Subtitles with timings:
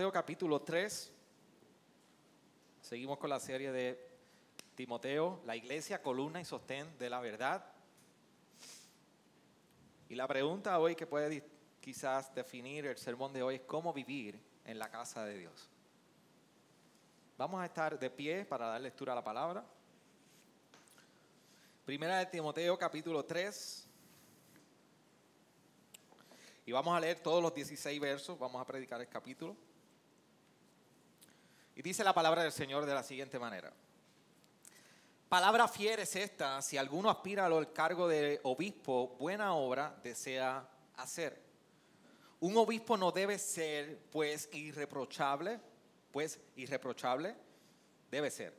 [0.00, 1.12] Timoteo capítulo 3.
[2.80, 4.00] Seguimos con la serie de
[4.74, 7.62] Timoteo, la iglesia, columna y sostén de la verdad.
[10.08, 11.44] Y la pregunta hoy que puede
[11.82, 15.68] quizás definir el sermón de hoy es cómo vivir en la casa de Dios.
[17.36, 19.62] Vamos a estar de pie para dar lectura a la palabra.
[21.84, 23.86] Primera de Timoteo capítulo 3.
[26.64, 29.54] Y vamos a leer todos los 16 versos, vamos a predicar el capítulo.
[31.74, 33.72] Y dice la palabra del Señor de la siguiente manera.
[35.28, 41.40] Palabra fiel es esta, si alguno aspira al cargo de obispo, buena obra desea hacer.
[42.40, 45.60] Un obispo no debe ser pues irreprochable,
[46.10, 47.36] pues irreprochable
[48.10, 48.52] debe ser.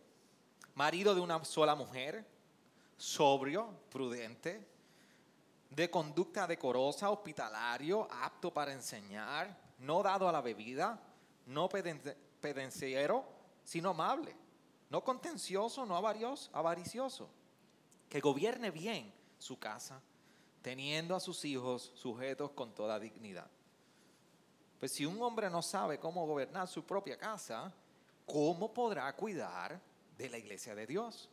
[0.75, 2.25] Marido de una sola mujer,
[2.95, 4.65] sobrio, prudente,
[5.71, 11.01] de conducta decorosa, hospitalario, apto para enseñar, no dado a la bebida,
[11.47, 11.67] no
[12.41, 13.23] pedenciero,
[13.63, 14.35] sino amable,
[14.89, 17.29] no contencioso, no avaricioso,
[18.09, 20.01] que gobierne bien su casa,
[20.61, 23.49] teniendo a sus hijos sujetos con toda dignidad.
[24.79, 27.71] Pues si un hombre no sabe cómo gobernar su propia casa,
[28.25, 29.79] ¿cómo podrá cuidar
[30.17, 31.29] de la iglesia de Dios?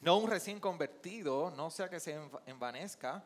[0.00, 3.24] No un recién convertido, no sea que se env- envanezca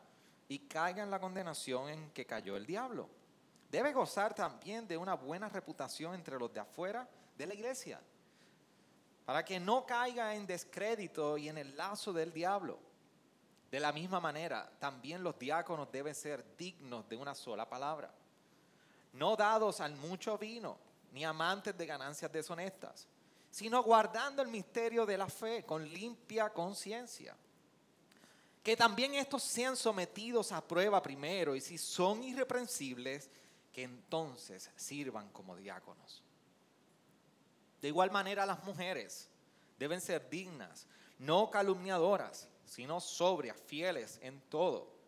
[0.49, 3.09] y caiga en la condenación en que cayó el diablo.
[3.71, 8.01] Debe gozar también de una buena reputación entre los de afuera de la iglesia,
[9.25, 12.79] para que no caiga en descrédito y en el lazo del diablo.
[13.71, 18.13] De la misma manera, también los diáconos deben ser dignos de una sola palabra,
[19.13, 20.77] no dados al mucho vino,
[21.13, 23.07] ni amantes de ganancias deshonestas,
[23.51, 27.37] sino guardando el misterio de la fe con limpia conciencia.
[28.63, 33.31] Que también estos sean sometidos a prueba primero y si son irreprensibles,
[33.73, 36.23] que entonces sirvan como diáconos.
[37.81, 39.29] De igual manera las mujeres
[39.79, 40.87] deben ser dignas,
[41.19, 44.99] no calumniadoras, sino sobrias, fieles en todo.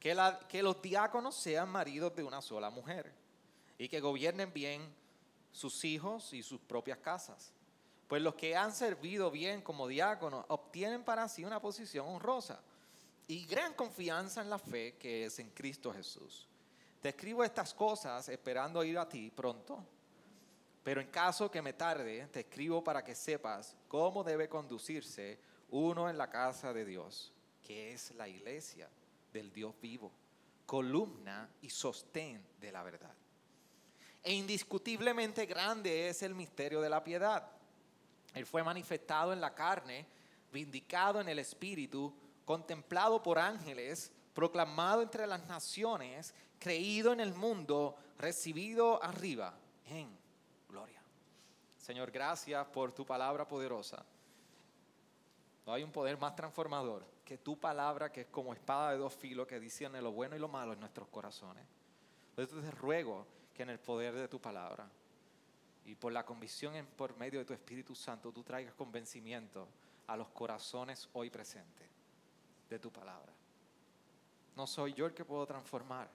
[0.00, 3.12] Que, los diáconos sean maridos de una sola mujer
[3.78, 4.92] y que gobiernen bien
[5.52, 7.52] sus hijos y sus propias casas.
[8.08, 12.60] Pues los que han servido bien como diáconos obtienen para sí una posición honrosa
[13.28, 16.48] y gran confianza en la fe que es en Cristo Jesús.
[17.02, 19.84] Te escribo estas cosas esperando ir a ti pronto,
[20.84, 26.08] pero en caso que me tarde, te escribo para que sepas cómo debe conducirse uno
[26.08, 28.88] en la casa de Dios, que es la iglesia
[29.32, 30.12] del Dios vivo,
[30.64, 33.14] columna y sostén de la verdad.
[34.22, 37.50] E indiscutiblemente grande es el misterio de la piedad.
[38.32, 40.06] Él fue manifestado en la carne,
[40.52, 42.14] vindicado en el espíritu,
[42.44, 49.52] contemplado por ángeles, proclamado entre las naciones, creído en el mundo, recibido arriba
[49.86, 50.08] en
[50.68, 51.02] gloria.
[51.76, 54.06] Señor, gracias por tu palabra poderosa.
[55.66, 59.12] No hay un poder más transformador que tu palabra que es como espada de dos
[59.12, 61.66] filos que discierne lo bueno y lo malo en nuestros corazones.
[62.36, 64.88] Eso te ruego que en el poder de tu palabra
[65.84, 69.66] y por la convicción por medio de tu Espíritu Santo tú traigas convencimiento
[70.06, 71.88] a los corazones hoy presentes
[72.70, 73.32] de tu palabra.
[74.54, 76.08] No soy yo el que puedo transformar,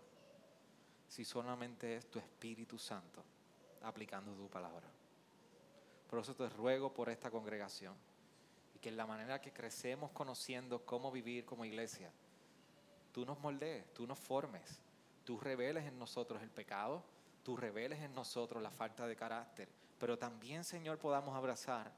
[1.07, 3.23] si solamente es tu Espíritu Santo
[3.81, 4.87] aplicando tu palabra.
[6.09, 7.95] Por eso te ruego por esta congregación
[8.75, 12.11] y que en la manera que crecemos conociendo cómo vivir como iglesia,
[13.11, 14.81] tú nos moldees, tú nos formes,
[15.25, 17.03] tú reveles en nosotros el pecado,
[17.43, 19.67] tú reveles en nosotros la falta de carácter,
[19.99, 21.91] pero también, Señor, podamos abrazar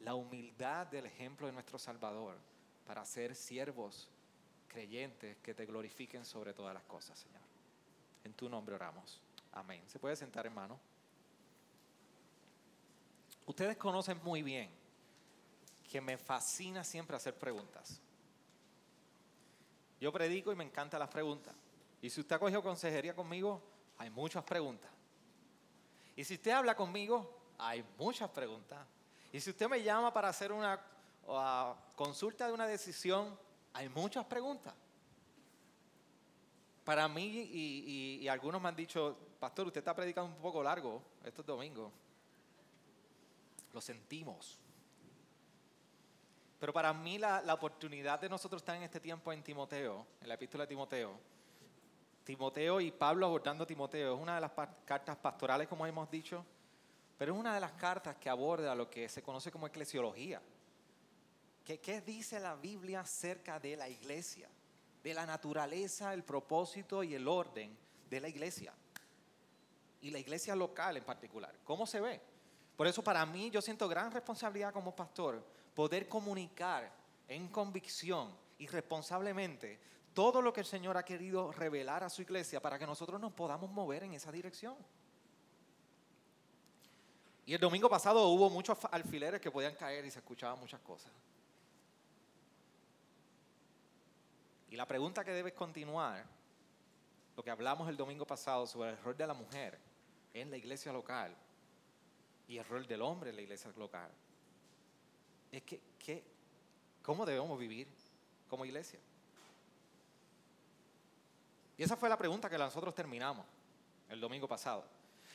[0.00, 2.36] la humildad del ejemplo de nuestro Salvador
[2.86, 4.08] para ser siervos
[4.68, 7.39] creyentes que te glorifiquen sobre todas las cosas, Señor.
[8.24, 9.20] En tu nombre oramos.
[9.52, 9.82] Amén.
[9.88, 10.78] ¿Se puede sentar, hermano?
[13.46, 14.70] Ustedes conocen muy bien
[15.90, 18.00] que me fascina siempre hacer preguntas.
[20.00, 21.54] Yo predico y me encantan las preguntas.
[22.00, 23.60] Y si usted ha cogido consejería conmigo,
[23.98, 24.90] hay muchas preguntas.
[26.16, 28.78] Y si usted habla conmigo, hay muchas preguntas.
[29.32, 30.80] Y si usted me llama para hacer una
[31.96, 33.38] consulta de una decisión,
[33.72, 34.74] hay muchas preguntas.
[36.84, 41.44] Para mí, y, algunos me han dicho, pastor, usted está predicando un poco largo estos
[41.44, 41.92] domingos.
[43.72, 44.58] Lo sentimos.
[46.58, 50.34] Pero para mí la, oportunidad de nosotros estar en este tiempo en Timoteo, en la
[50.34, 51.18] epístola de Timoteo,
[52.24, 54.52] Timoteo y Pablo abordando Timoteo, es una de las
[54.84, 56.44] cartas pastorales, como hemos dicho,
[57.16, 60.40] pero es una de las cartas que aborda lo que se conoce como eclesiología.
[61.64, 64.48] ¿Qué, qué dice la Biblia acerca de la iglesia?
[65.02, 67.76] De la naturaleza, el propósito y el orden
[68.08, 68.74] de la iglesia.
[70.02, 71.54] Y la iglesia local en particular.
[71.64, 72.20] ¿Cómo se ve?
[72.76, 75.44] Por eso para mí yo siento gran responsabilidad como pastor
[75.74, 76.90] poder comunicar
[77.28, 79.78] en convicción y responsablemente
[80.14, 83.32] todo lo que el Señor ha querido revelar a su iglesia para que nosotros nos
[83.32, 84.76] podamos mover en esa dirección.
[87.46, 91.12] Y el domingo pasado hubo muchos alfileres que podían caer y se escuchaban muchas cosas.
[94.70, 96.24] Y la pregunta que debes continuar,
[97.36, 99.78] lo que hablamos el domingo pasado sobre el rol de la mujer
[100.32, 101.34] en la iglesia local
[102.46, 104.10] y el rol del hombre en la iglesia local,
[105.50, 106.24] es que,
[107.02, 107.88] ¿cómo debemos vivir
[108.48, 109.00] como iglesia?
[111.76, 113.44] Y esa fue la pregunta que nosotros terminamos
[114.08, 114.84] el domingo pasado.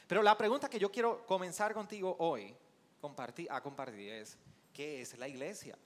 [0.07, 2.55] Pero la pregunta que yo quiero comenzar contigo hoy
[3.49, 4.37] a compartir es,
[4.73, 5.77] ¿qué es la iglesia?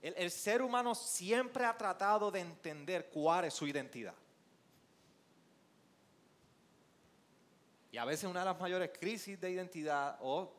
[0.00, 4.14] El, ser humano siempre ha tratado de entender cuál es su identidad.
[7.90, 10.52] Y a veces una de las mayores crisis de identidad o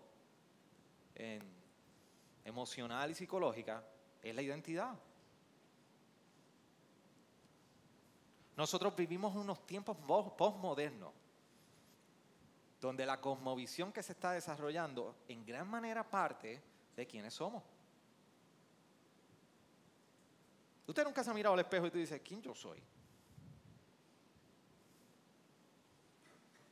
[2.44, 3.84] emocional y psicológica
[4.22, 4.94] es la identidad.
[8.58, 9.96] Nosotros vivimos unos tiempos
[10.38, 11.14] postmodernos
[12.82, 16.62] donde la cosmovisión que se está desarrollando en gran manera parte
[16.96, 17.64] de quienes somos.
[20.90, 22.82] Usted nunca se ha mirado al espejo y tú dices, ¿quién yo soy?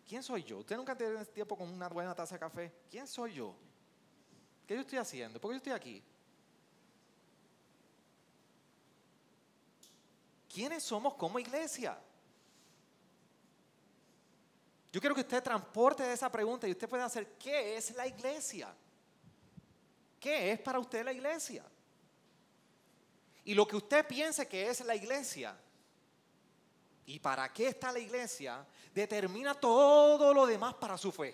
[0.08, 0.58] ¿Quién soy yo?
[0.58, 2.74] Usted nunca tiene tiempo con una buena taza de café.
[2.90, 3.54] ¿Quién soy yo?
[4.66, 5.40] ¿Qué yo estoy haciendo?
[5.40, 6.04] ¿Por qué yo estoy aquí?
[10.52, 11.96] ¿Quiénes somos como iglesia?
[14.92, 18.76] Yo quiero que usted transporte esa pregunta y usted pueda hacer, ¿qué es la iglesia?
[20.20, 21.64] ¿Qué es para usted la iglesia?
[23.48, 25.58] Y lo que usted piense que es la iglesia
[27.06, 31.34] y para qué está la iglesia, determina todo lo demás para su fe.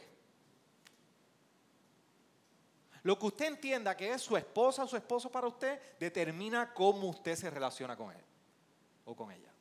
[3.01, 7.09] Lo que usted entienda que es su esposa o su esposo para usted, determina cómo
[7.09, 8.23] usted se relaciona con él
[9.05, 9.51] o con ella.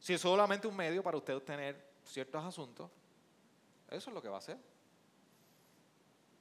[0.00, 2.90] Si es solamente un medio para usted obtener ciertos asuntos,
[3.88, 4.58] eso es lo que va a hacer.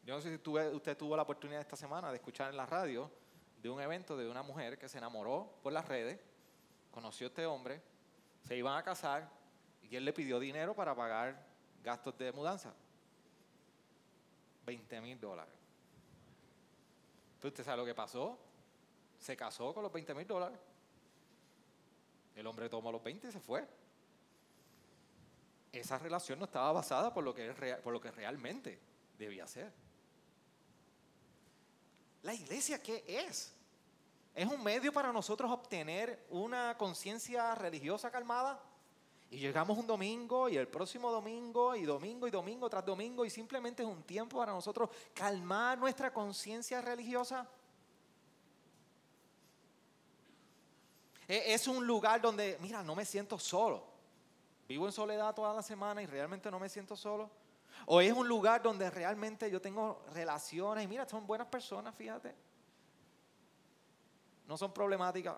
[0.08, 3.12] Yo no sé si usted tuvo la oportunidad esta semana de escuchar en la radio
[3.62, 6.18] de un evento de una mujer que se enamoró por las redes,
[6.92, 7.82] conoció a este hombre,
[8.42, 9.30] se iban a casar
[9.82, 11.46] y él le pidió dinero para pagar
[11.84, 12.74] gastos de mudanza.
[14.66, 15.54] 20 mil dólares.
[17.44, 18.40] ¿Usted sabe lo que pasó?
[19.20, 20.58] Se casó con los 20 mil dólares.
[22.34, 23.68] El hombre tomó los 20 y se fue.
[25.74, 27.52] Esa relación no estaba basada por lo que,
[27.84, 28.80] por lo que realmente
[29.18, 29.87] debía ser.
[32.28, 33.54] ¿La iglesia qué es?
[34.36, 38.62] ¿Es un medio para nosotros obtener una conciencia religiosa calmada?
[39.30, 43.30] Y llegamos un domingo y el próximo domingo y domingo y domingo tras domingo y
[43.30, 47.48] simplemente es un tiempo para nosotros calmar nuestra conciencia religiosa.
[51.30, 53.86] E-, es un lugar donde, mira, no me siento solo.
[54.68, 57.32] Vivo en soledad toda la semana y realmente no me siento solo.
[57.86, 62.34] O es un lugar donde realmente yo tengo relaciones y mira, son buenas personas, fíjate.
[64.48, 65.38] No son problemáticas.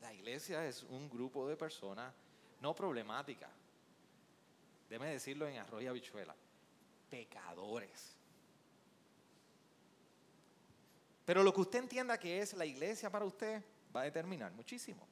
[0.00, 2.12] La iglesia es un grupo de personas
[2.60, 3.50] no problemáticas.
[4.88, 6.34] Déjeme decirlo en arroyo y habichuela.
[7.10, 8.16] Pecadores.
[11.24, 13.62] Pero lo que usted entienda que es la iglesia para usted
[13.94, 15.06] va a determinar muchísimo.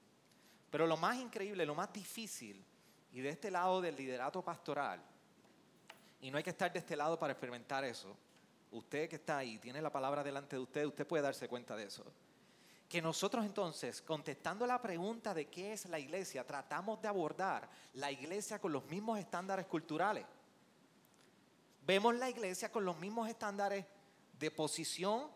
[0.70, 2.64] Pero lo más increíble, lo más difícil,
[3.12, 5.02] y de este lado del liderato pastoral,
[6.20, 8.16] y no hay que estar de este lado para experimentar eso,
[8.70, 11.84] usted que está ahí, tiene la palabra delante de usted, usted puede darse cuenta de
[11.84, 12.04] eso.
[12.88, 18.10] Que nosotros entonces, contestando la pregunta de qué es la iglesia, tratamos de abordar la
[18.10, 20.26] iglesia con los mismos estándares culturales.
[21.86, 23.86] Vemos la iglesia con los mismos estándares
[24.38, 25.28] de posición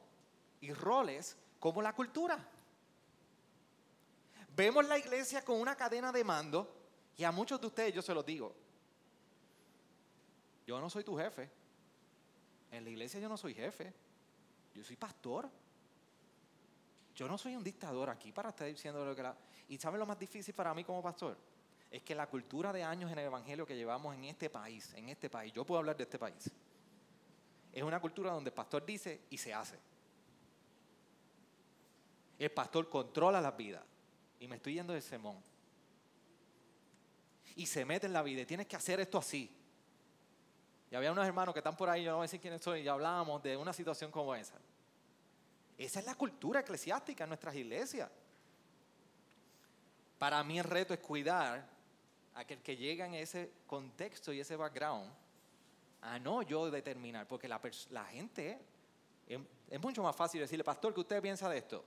[0.61, 2.49] y roles como la cultura.
[4.57, 6.73] Vemos la iglesia con una cadena de mando
[7.17, 8.55] y a muchos de ustedes yo se los digo,
[10.67, 11.51] yo no soy tu jefe.
[12.71, 13.93] En la iglesia yo no soy jefe.
[14.75, 15.49] Yo soy pastor.
[17.15, 19.37] Yo no soy un dictador aquí para estar diciendo lo que la...
[19.69, 21.37] ¿Y saben lo más difícil para mí como pastor?
[21.91, 25.09] Es que la cultura de años en el Evangelio que llevamos en este país, en
[25.09, 26.51] este país, yo puedo hablar de este país,
[27.73, 29.79] es una cultura donde el pastor dice y se hace.
[32.37, 33.85] El pastor controla la vida.
[34.41, 35.37] Y me estoy yendo del sermón.
[37.57, 39.51] Y se mete en la vida y tienes que hacer esto así.
[40.91, 42.79] Y había unos hermanos que están por ahí, yo no voy a decir quiénes son,
[42.79, 44.55] y hablábamos de una situación como esa.
[45.77, 48.11] Esa es la cultura eclesiástica en nuestras iglesias.
[50.19, 51.67] Para mí el reto es cuidar
[52.35, 55.13] a aquel que llega en ese contexto y ese background
[56.03, 57.59] a no yo determinar, porque la,
[58.11, 58.59] gente
[59.27, 61.85] es, es, mucho más fácil decirle, pastor, ¿qué usted piensa de esto?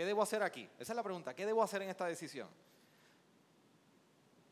[0.00, 0.66] ¿Qué debo hacer aquí?
[0.78, 2.48] Esa es la pregunta, ¿qué debo hacer en esta decisión?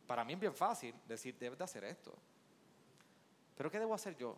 [0.07, 2.14] Para mí es bien fácil decir, debes de hacer esto.
[3.57, 4.37] Pero ¿qué debo hacer yo?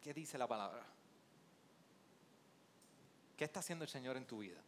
[0.00, 0.82] ¿Qué dice la palabra?
[3.36, 4.62] ¿Qué está haciendo el Señor en tu vida?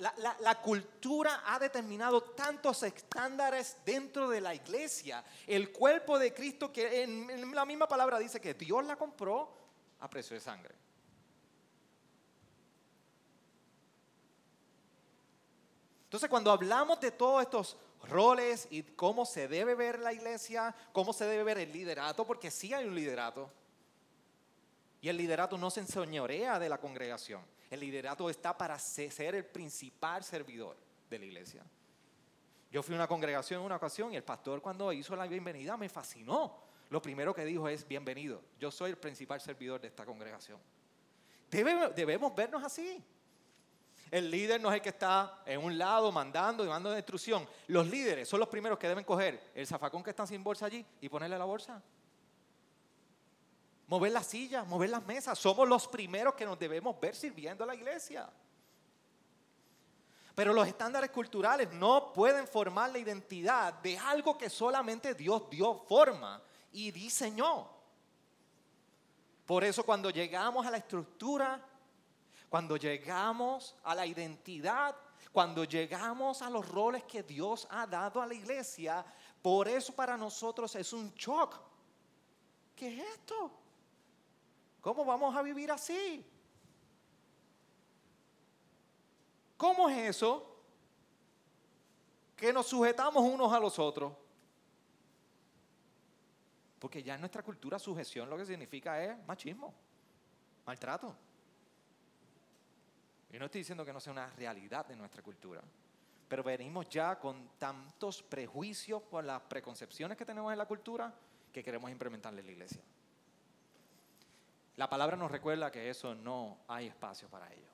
[0.00, 5.24] La, cultura ha determinado tantos estándares dentro de la iglesia.
[5.46, 9.50] El cuerpo de Cristo que en, la misma palabra dice que Dios la compró
[10.00, 10.87] a precio de sangre.
[16.08, 21.12] Entonces cuando hablamos de todos estos roles y cómo se debe ver la iglesia, cómo
[21.12, 23.52] se debe ver el liderato, porque sí hay un liderato.
[25.02, 27.42] Y el liderato no se enseñorea de la congregación.
[27.70, 30.78] El liderato está para ser el principal servidor
[31.10, 31.62] de la iglesia.
[32.72, 35.76] Yo fui a una congregación en una ocasión y el pastor cuando hizo la bienvenida
[35.76, 36.56] me fascinó.
[36.88, 40.58] Lo primero que dijo es, bienvenido, yo soy el principal servidor de esta congregación.
[41.50, 43.04] debemos vernos así.
[44.10, 47.46] El líder no es el que está en un lado mandando y mandando instrucción.
[47.66, 50.84] Los líderes son los primeros que deben coger el zafacón que está sin bolsa allí
[51.00, 51.82] y ponerle la bolsa
[53.88, 55.38] mover las sillas, mover las mesas.
[55.38, 58.30] Somos los primeros que nos debemos ver sirviendo a la iglesia.
[60.34, 65.74] Pero los estándares culturales no pueden formar la identidad de algo que solamente Dios dio
[65.88, 67.68] forma y diseñó.
[69.44, 71.60] Por eso cuando llegamos a la estructura,
[72.48, 74.96] cuando llegamos a la identidad,
[75.32, 79.04] cuando llegamos a los roles que Dios ha dado a la iglesia,
[79.42, 81.60] por eso para nosotros es un shock.
[82.74, 83.50] ¿Qué es esto?
[84.80, 86.24] ¿Cómo vamos a vivir así?
[89.56, 90.56] ¿Cómo es eso?
[92.36, 94.12] Que nos sujetamos unos a los otros.
[96.78, 99.74] Porque ya en nuestra cultura sujeción lo que significa es machismo,
[100.64, 101.27] maltrato.
[103.30, 105.62] Y no estoy diciendo que no sea una realidad de nuestra cultura,
[106.28, 111.12] pero venimos ya con tantos prejuicios por las preconcepciones que tenemos en la cultura
[111.52, 112.82] que queremos implementarle en la iglesia.
[114.76, 117.68] La palabra nos recuerda que eso no hay espacio para ello.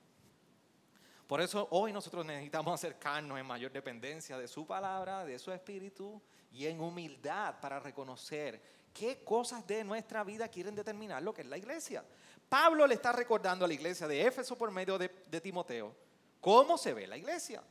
[1.27, 6.21] Por eso hoy nosotros necesitamos acercarnos en mayor dependencia de su palabra, de su espíritu
[6.51, 8.61] y en humildad para reconocer
[8.93, 12.03] qué cosas de nuestra vida quieren determinar lo que es la iglesia.
[12.49, 15.09] Pablo le está recordando a la iglesia de Éfeso por medio de,
[15.41, 15.95] Timoteo
[16.39, 17.63] cómo se ve la iglesia.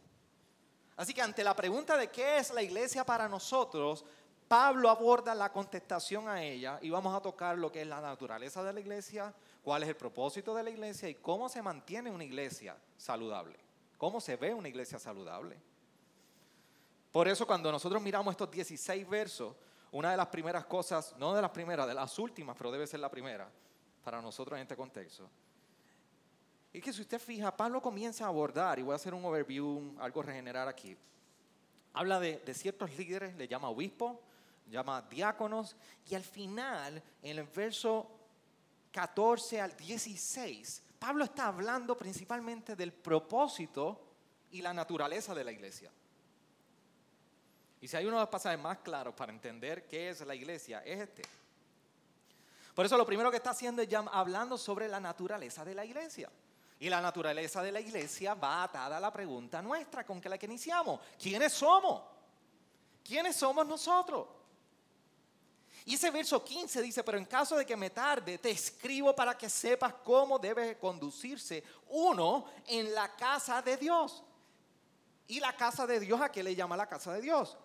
[0.97, 4.04] Así que ante la pregunta de qué es la iglesia para nosotros,
[4.49, 8.62] Pablo aborda la contestación a ella y vamos a tocar lo que es la naturaleza
[8.62, 12.25] de la iglesia, cuál es el propósito de la iglesia y cómo se mantiene una
[12.25, 13.59] iglesia saludable,
[13.97, 15.57] cómo se ve una iglesia saludable.
[17.12, 19.54] Por eso cuando nosotros miramos estos 16 versos,
[19.93, 22.99] una de las primeras cosas, no de las primeras, de las últimas, pero debe ser
[22.99, 23.49] la primera
[24.04, 25.28] para nosotros en este contexto,
[26.73, 29.94] es que si usted fija, Pablo comienza a abordar, y voy a hacer un overview,
[30.00, 30.96] algo regenerar aquí,
[31.92, 34.20] habla de, ciertos líderes, le llama obispo,
[34.68, 35.76] llama diáconos,
[36.11, 38.11] y al final, en el verso
[38.90, 44.00] 14 al 16, Pablo está hablando principalmente del propósito
[44.50, 45.92] y la naturaleza de la iglesia.
[47.80, 50.80] Y si hay uno de los pasajes más claros para entender qué es la iglesia,
[50.80, 51.23] es este.
[52.75, 56.31] Por eso lo primero que está haciendo es hablando sobre la naturaleza de la iglesia.
[56.81, 60.37] Y la naturaleza de la iglesia va atada a la pregunta nuestra con que la
[60.37, 61.00] que iniciamos.
[61.19, 62.02] ¿Quiénes somos?
[63.02, 64.26] ¿Quiénes somos nosotros?
[65.87, 69.37] Y ese verso 15 dice, pero en caso de que me tarde, te escribo para
[69.37, 74.23] que sepas cómo debe conducirse uno en la casa de Dios.
[75.28, 77.57] ¿Y la casa de Dios a qué le llama la casa de Dios?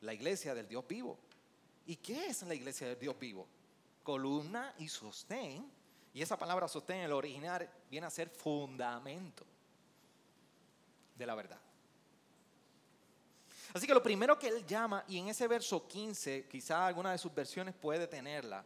[0.00, 1.18] La iglesia del Dios vivo.
[1.86, 3.46] ¿Y qué es la iglesia del Dios vivo?
[4.04, 5.68] Columna y sostén.
[6.12, 9.44] Y esa palabra sostén en el original viene a ser fundamento
[11.16, 11.60] de la verdad.
[13.72, 17.18] Así que lo primero que él llama, y en ese verso 15, quizá alguna de
[17.18, 18.64] sus versiones puede tenerla,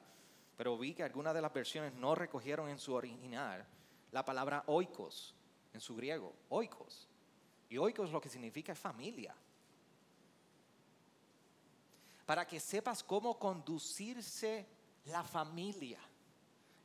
[0.55, 3.65] pero vi que algunas de las versiones no recogieron en su original
[4.13, 5.35] la palabra oikos,
[5.73, 7.09] en su griego, oikos.
[7.71, 9.35] Y oikos lo que significa es familia.
[12.27, 14.67] Para que sepas cómo conducirse
[15.09, 15.99] la familia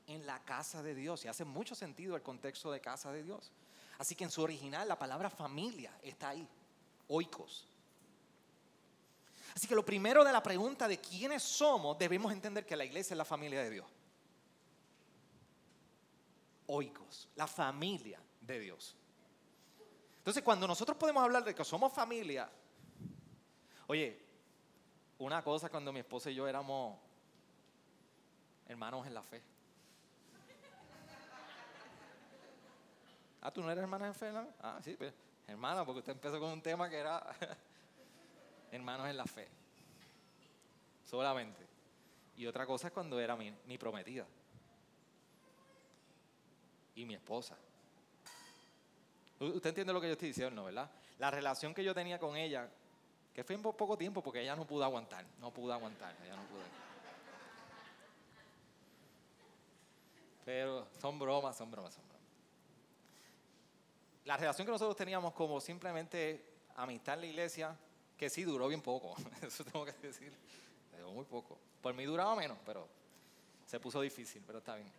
[0.07, 1.23] en la casa de Dios.
[1.25, 3.51] Y hace mucho sentido el contexto de casa de Dios.
[3.97, 6.47] Así que en su original la palabra familia está ahí,
[7.07, 7.67] oikos.
[9.55, 13.13] Así que lo primero de la pregunta de quiénes somos, debemos entender que la iglesia
[13.13, 13.87] es la familia de Dios.
[16.67, 18.95] Oikos, la familia de Dios.
[20.17, 22.49] Entonces, cuando nosotros podemos hablar de que somos familia,
[23.87, 24.19] oye,
[25.19, 26.97] una cosa cuando mi esposa y yo éramos
[28.67, 29.41] hermanos en la fe.
[33.41, 34.31] Ah, ¿tú no eres hermana en fe?
[34.61, 35.13] Ah, sí, pues,
[35.47, 37.21] hermana, porque usted empezó con un tema que era
[38.71, 39.49] hermanos en la fe.
[41.03, 41.67] Solamente.
[42.37, 44.25] Y otra cosa es cuando era mi, prometida.
[46.95, 47.57] Y mi esposa.
[49.39, 50.65] Usted entiende lo que yo estoy diciendo, ¿no?
[50.65, 50.89] ¿verdad?
[51.19, 52.69] La relación que yo tenía con ella,
[53.33, 56.43] que fue en poco tiempo porque ella no pudo aguantar, no pudo aguantar, ella no
[56.43, 56.61] pudo.
[60.45, 62.27] Pero son bromas, son bromas, son bromas.
[64.25, 67.77] La relación que nosotros teníamos como simplemente amistad en la iglesia,
[68.17, 70.33] que sí duró bien poco, eso tengo que decir,
[70.91, 71.57] duró muy poco.
[71.81, 72.87] Por mí duraba menos, pero
[73.65, 74.91] se puso difícil, pero está bien,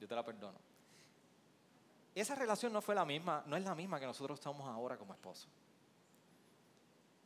[0.00, 0.58] yo te la perdono.
[2.14, 5.12] Esa relación no fue la misma, no es la misma que nosotros estamos ahora como
[5.12, 5.48] esposos.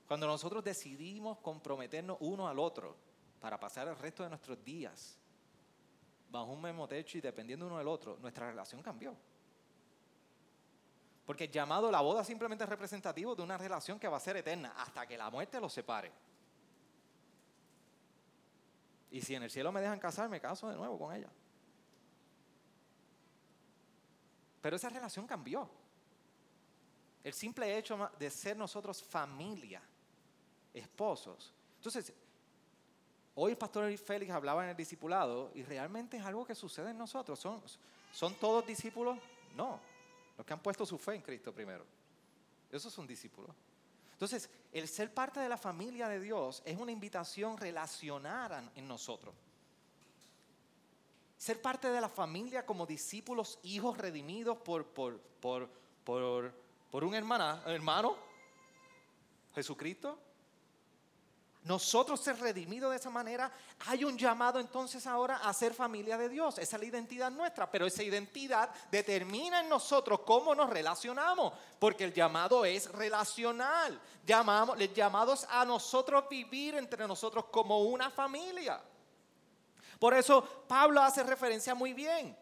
[0.07, 2.95] Cuando nosotros decidimos comprometernos uno al otro
[3.41, 5.19] para pasar el resto de nuestros días
[6.39, 9.17] bajo un mismo techo y dependiendo uno del otro, nuestra relación cambió.
[11.25, 14.37] Porque el llamado la boda simplemente es representativo de una relación que va a ser
[14.37, 16.13] eterna hasta que la muerte los separe.
[19.11, 21.31] Y si en el cielo me dejan casar, me caso de nuevo con ella.
[24.61, 25.71] Pero esa relación cambió.
[27.23, 29.81] El simple hecho de ser nosotros familia,
[30.75, 31.55] esposos.
[31.77, 32.13] Entonces,
[33.37, 36.99] Hoy el pastor Félix hablaba en el discipulado y realmente es algo que sucede en
[36.99, 37.39] nosotros.
[37.39, 37.61] ¿Son,
[38.13, 39.19] ¿Son todos discípulos?
[39.57, 39.81] No.
[40.37, 41.85] Los que han puesto su fe en Cristo primero.
[42.71, 43.51] Esos son discípulos.
[44.13, 49.35] Entonces, el ser parte de la familia de Dios es una invitación relacionada en nosotros.
[51.37, 55.69] Ser parte de la familia como discípulos, hijos redimidos por, por, por,
[56.05, 56.53] por,
[56.91, 58.17] por un hermana, hermano,
[59.55, 60.19] Jesucristo,
[61.65, 63.51] nosotros ser redimidos de esa manera,
[63.87, 66.59] hay un llamado entonces ahora a ser familia de Dios.
[66.59, 72.05] Esa es la identidad nuestra, pero esa identidad determina en nosotros cómo nos relacionamos, porque
[72.05, 73.99] el llamado es relacional.
[74.27, 78.79] Llamamos, el llamado es a nosotros vivir entre nosotros como una familia.
[79.99, 82.37] Por eso Pablo hace referencia muy bien,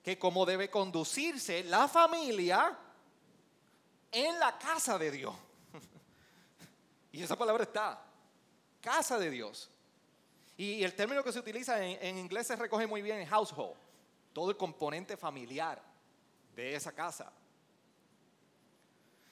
[0.00, 2.78] que cómo debe conducirse la familia
[4.12, 5.34] en la casa de Dios.
[7.10, 8.07] Y esa palabra está
[8.80, 9.70] casa de Dios.
[10.56, 13.76] Y el término que se utiliza en, inglés se recoge muy bien en household,
[14.32, 15.80] todo el componente familiar
[16.54, 17.32] de esa casa.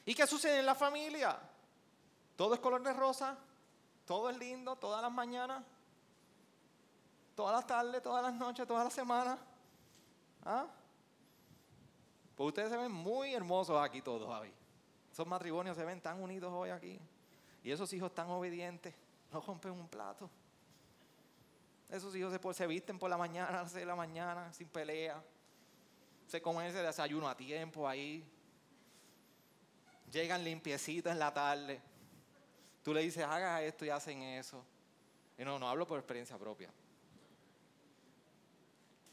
[0.05, 1.37] ¿Y qué sucede en la familia?
[2.37, 3.37] Todo es color de rosa,
[4.05, 5.65] todo es lindo, todas las mañanas,
[7.35, 9.39] todas las tardes, todas las noches, todas las semanas.
[10.45, 10.67] ¿Ah?
[12.37, 14.53] Pues ustedes se ven muy hermosos aquí todos hoy.
[15.11, 17.01] Esos matrimonios se ven tan unidos hoy aquí.
[17.65, 18.95] Y esos hijos tan obedientes
[19.37, 20.31] no rompen un plato.
[21.91, 25.23] Esos hijos se, visten por la mañana, a las de la mañana, sin pelea.
[26.27, 28.27] Se comen ese desayuno a tiempo ahí.
[30.11, 31.81] Llegan limpiecitos en la tarde.
[32.83, 34.65] Tú le dices, haga esto y hacen eso.
[35.37, 36.71] Y no, no hablo por experiencia propia.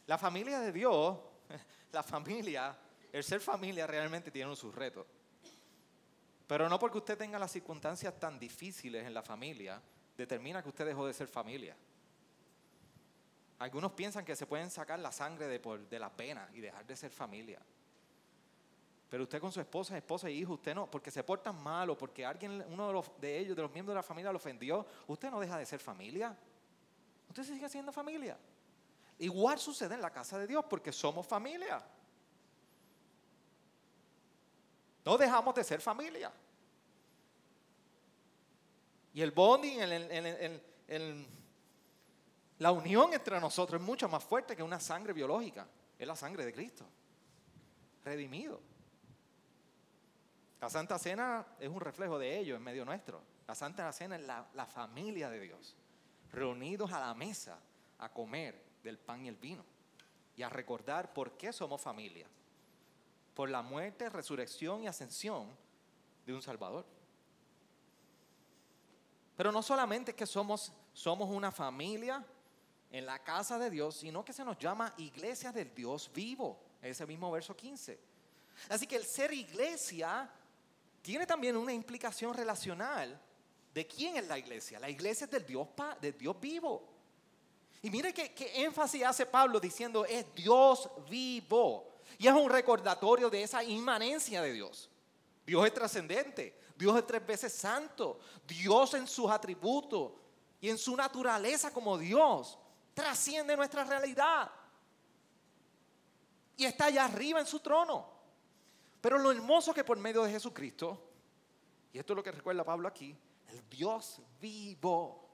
[0.07, 1.19] La familia de Dios,
[1.91, 2.77] la familia,
[3.11, 5.05] el ser familia realmente tiene sus retos.
[6.47, 9.81] Pero no porque usted tenga las circunstancias tan difíciles en la familia,
[10.17, 11.75] determina que usted dejó de ser familia.
[13.59, 16.95] Algunos piensan que se pueden sacar la sangre de, de la pena y dejar de
[16.95, 17.59] ser familia.
[19.09, 21.97] Pero usted con su esposa, esposa e hijo, usted no, porque se portan mal o
[21.97, 25.29] porque alguien, uno de, de ellos, de los miembros de la familia, lo ofendió, usted
[25.29, 26.35] no deja de ser familia.
[27.29, 28.37] Usted sigue siendo familia.
[29.19, 31.83] Igual sucede en la casa de Dios porque somos familia.
[35.05, 36.31] No dejamos de ser familia.
[39.13, 39.79] Y el bonding,
[42.59, 45.67] la unión entre nosotros es mucho más fuerte que una sangre biológica.
[45.97, 46.85] Es la sangre de Cristo,
[48.03, 48.59] redimido.
[50.59, 53.21] La Santa Cena es un reflejo de ello en medio nuestro.
[53.47, 55.75] La Santa Cena es la, la familia de Dios,
[56.31, 57.59] reunidos a la mesa
[57.99, 59.63] a comer del pan y el vino
[60.35, 62.27] y a recordar por qué somos familia.
[63.33, 65.49] Por la muerte, resurrección y ascensión
[66.25, 66.85] de un Salvador.
[69.35, 72.23] Pero no solamente que somos, somos una familia
[72.91, 77.05] en la casa de Dios, sino que se nos llama iglesia del Dios vivo, ese
[77.07, 77.99] mismo verso 15.
[78.69, 80.29] Así que el ser iglesia
[81.01, 83.19] tiene también una implicación relacional
[83.73, 84.79] de quién es la iglesia.
[84.79, 85.67] La iglesia es del Dios,
[86.19, 86.87] Dios vivo.
[87.81, 91.91] Y mire qué, énfasis hace Pablo diciendo es Dios vivo.
[92.17, 94.89] Y es un recordatorio de esa inmanencia de Dios.
[95.45, 100.11] Dios es trascendente, Dios es tres veces santo, Dios en sus atributos
[100.59, 102.57] y en su naturaleza como Dios
[102.93, 104.51] trasciende nuestra realidad.
[106.55, 108.07] Y está allá arriba en su trono.
[109.01, 110.97] Pero lo hermoso que por medio de Jesucristo,
[111.91, 113.15] y esto es lo que recuerda Pablo aquí,
[113.49, 115.29] el Dios vivo.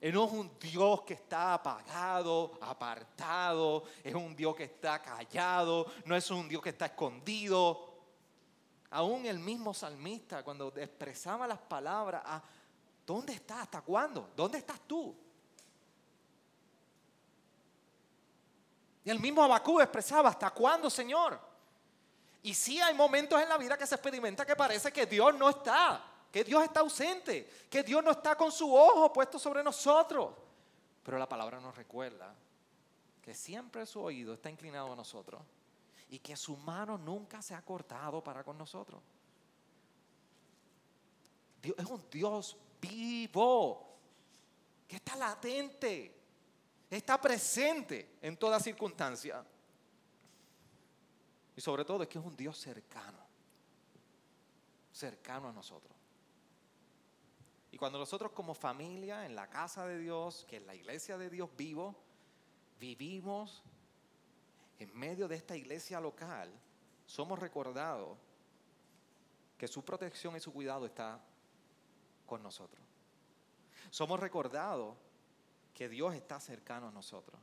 [0.00, 5.86] Él no es un Dios que está apagado, apartado, es un Dios que está callado,
[6.04, 7.93] no es un Dios que está escondido.
[8.94, 12.40] Aún el mismo salmista, cuando expresaba las palabras, ah,
[13.04, 13.58] ¿dónde estás?
[13.62, 14.30] ¿Hasta cuándo?
[14.36, 15.12] ¿Dónde estás tú?
[19.02, 21.40] Y el mismo Abacú expresaba, ¿hasta cuándo, Señor?
[22.44, 25.48] Y sí hay momentos en la vida que se experimenta que parece que Dios no
[25.48, 30.34] está, que Dios está ausente, que Dios no está con su ojo puesto sobre nosotros.
[31.02, 32.32] Pero la palabra nos recuerda
[33.20, 35.42] que siempre su oído está inclinado a nosotros
[36.08, 39.02] y que su mano nunca se ha cortado para con nosotros.
[41.62, 43.96] Dios es un Dios vivo,
[44.86, 46.14] que está latente,
[46.90, 49.44] está presente en toda circunstancia.
[51.56, 53.18] Y sobre todo es que es un Dios cercano,
[54.92, 55.94] cercano a nosotros.
[57.70, 61.30] Y cuando nosotros como familia en la casa de Dios, que es la iglesia de
[61.30, 61.96] Dios vivo,
[62.78, 63.64] vivimos
[64.78, 66.50] en medio de esta iglesia local,
[67.06, 68.18] somos recordados
[69.56, 71.20] que su protección y su cuidado está
[72.26, 72.82] con nosotros.
[73.90, 74.96] Somos recordados
[75.72, 77.40] que Dios está cercano a nosotros.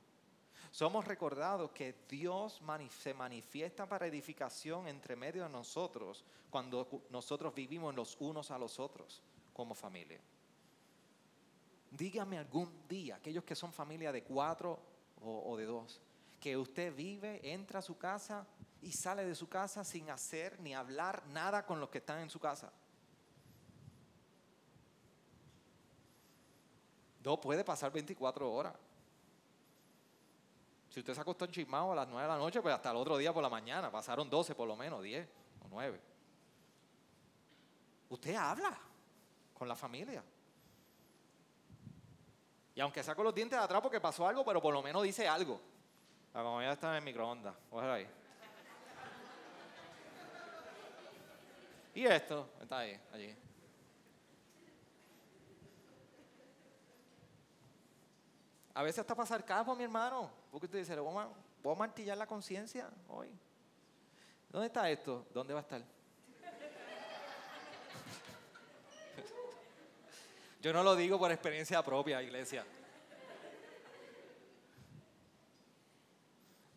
[0.71, 2.61] Somos recordados que Dios
[2.97, 8.79] se manifiesta para edificación entre medio de nosotros cuando nosotros vivimos los unos a los
[8.79, 9.21] otros
[9.53, 10.21] como familia.
[11.91, 14.79] Dígame algún día, aquellos que son familia de cuatro
[15.21, 16.01] o, de dos,
[16.41, 18.47] que usted vive, entra a su casa
[18.81, 22.31] y sale de su casa sin hacer ni hablar nada con los que están en
[22.31, 22.73] su casa.
[27.23, 28.73] No puede pasar 24 horas.
[30.89, 33.17] Si usted se acostó enchismado a las 9 de la noche, pues hasta el otro
[33.17, 33.91] día por la mañana.
[33.91, 35.29] Pasaron 12 por lo menos, 10
[35.63, 36.01] o 9.
[38.09, 38.77] Usted habla
[39.53, 40.23] con la familia.
[42.73, 45.27] Y aunque saco los dientes de atrás porque pasó algo, pero por lo menos dice
[45.27, 45.61] algo.
[46.33, 47.55] La comida está en el microondas.
[47.71, 48.07] ahí.
[51.93, 53.35] Y esto está ahí, allí.
[58.73, 60.31] A veces hasta pasar sarcasmo, mi hermano.
[60.49, 61.27] Porque usted dice, ¿voy a,
[61.75, 63.27] martillar la conciencia hoy?
[64.49, 65.27] ¿Dónde está esto?
[65.33, 65.81] ¿Dónde va a estar?
[70.61, 72.65] Yo no lo digo por experiencia propia, iglesia.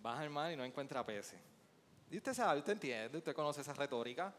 [0.05, 1.41] Baja hermano y no encuentra peces.
[2.11, 4.35] Y usted sabe, usted entiende, usted conoce esa retórica.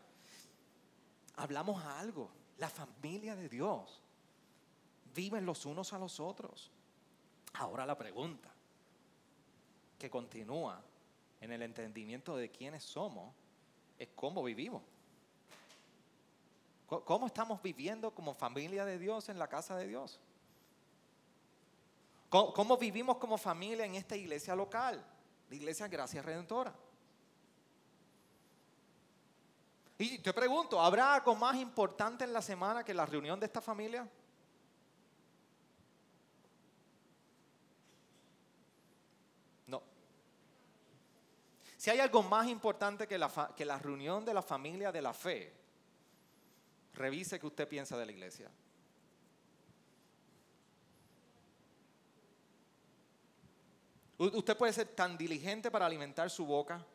[1.38, 2.30] Hablamos algo.
[2.60, 4.00] La familia de Dios
[5.16, 6.70] viven los unos a los otros.
[7.54, 8.48] Ahora la pregunta
[9.98, 10.84] que continúa
[11.42, 13.34] en el entendimiento de quiénes somos
[13.98, 14.84] es cómo vivimos.
[16.86, 20.20] ¿Cómo estamos viviendo como familia de Dios en la casa de Dios?
[22.30, 25.04] ¿Cómo, vivimos como familia en esta iglesia local?
[25.50, 26.74] La iglesia Gracia Redentora.
[29.98, 33.62] Y te pregunto, ¿habrá algo más importante en la semana que la reunión de esta
[33.62, 34.08] familia?
[41.86, 45.14] Si hay algo más importante que la, que la reunión de la familia de la
[45.14, 45.54] fe,
[46.96, 48.50] revise qué usted piensa de la iglesia.
[54.18, 56.86] Usted puede ser tan diligente para alimentar su boca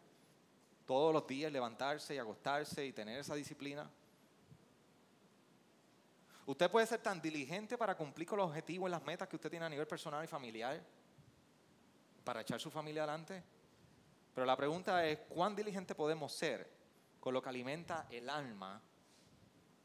[0.87, 3.89] todos los días, levantarse y acostarse y tener esa disciplina.
[6.47, 9.51] Usted puede ser tan diligente para cumplir con los objetivos y las metas que usted
[9.51, 10.83] tiene a nivel personal y familiar,
[12.25, 13.43] para echar su familia adelante.
[14.35, 16.69] Pero la pregunta es, ¿cuán diligente podemos ser
[17.21, 18.81] con lo que alimenta el alma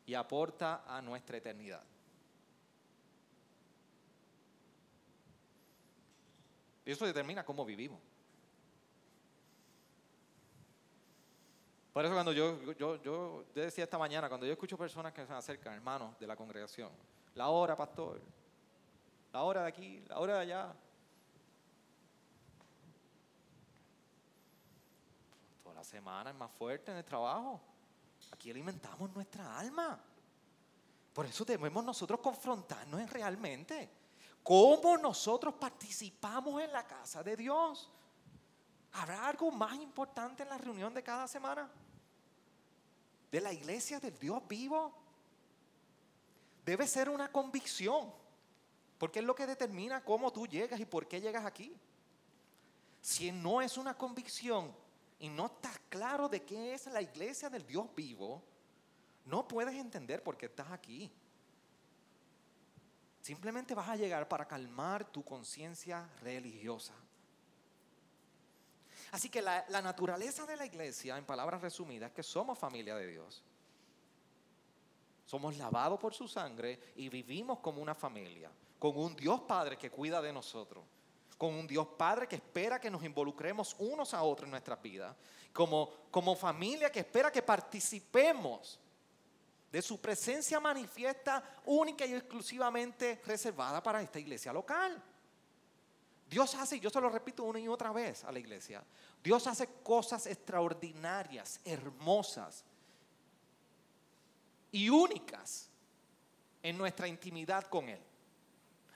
[0.06, 1.84] y aporta a nuestra eternidad?
[6.86, 8.00] Y eso determina cómo vivimos.
[11.91, 15.34] Por eso cuando yo, yo, yo, decía esta mañana, cuando yo escucho personas que se
[15.34, 16.91] acercan, hermanos de la congregación,
[17.36, 18.21] la hora, pastor,
[19.32, 20.76] la hora de aquí, la hora de allá.
[25.63, 27.62] Toda la semana es más fuerte en el trabajo.
[28.32, 29.98] Aquí alimentamos nuestra alma.
[31.13, 33.89] Por eso debemos nosotros confrontarnos realmente.
[34.46, 37.90] ¿Cómo nosotros participamos en la casa de Dios?
[38.92, 41.68] ¿Habrá algo más importante en la reunión de cada semana?
[43.32, 44.94] ¿De la iglesia del Dios vivo?
[46.64, 48.14] Debe ser una convicción,
[49.00, 51.76] porque es lo que determina cómo tú llegas y por qué llegas aquí.
[53.02, 54.72] Si no es una convicción
[55.18, 58.44] y no estás claro de qué es la iglesia del Dios vivo,
[59.26, 61.12] no puedes entender por qué estás aquí.
[63.26, 66.94] Simplemente vas a llegar para calmar tu conciencia religiosa.
[69.12, 73.08] Así que la, naturaleza de la iglesia, en palabras resumidas, es que somos familia de
[73.08, 73.44] Dios.
[75.26, 79.90] Somos lavados por su sangre y vivimos como una familia, con un Dios Padre que
[79.90, 80.84] cuida de nosotros,
[81.36, 85.16] con un Dios Padre que espera que nos involucremos unos a otros en nuestras vidas,
[85.52, 88.80] como, como familia que espera que participemos
[89.76, 95.04] de su presencia manifiesta única y exclusivamente reservada para esta iglesia local.
[96.30, 98.82] Dios hace, yo se lo repito una y otra vez a la iglesia,
[99.22, 102.64] Dios hace cosas extraordinarias, hermosas
[104.72, 105.70] y únicas
[106.64, 108.00] en nuestra intimidad con Él.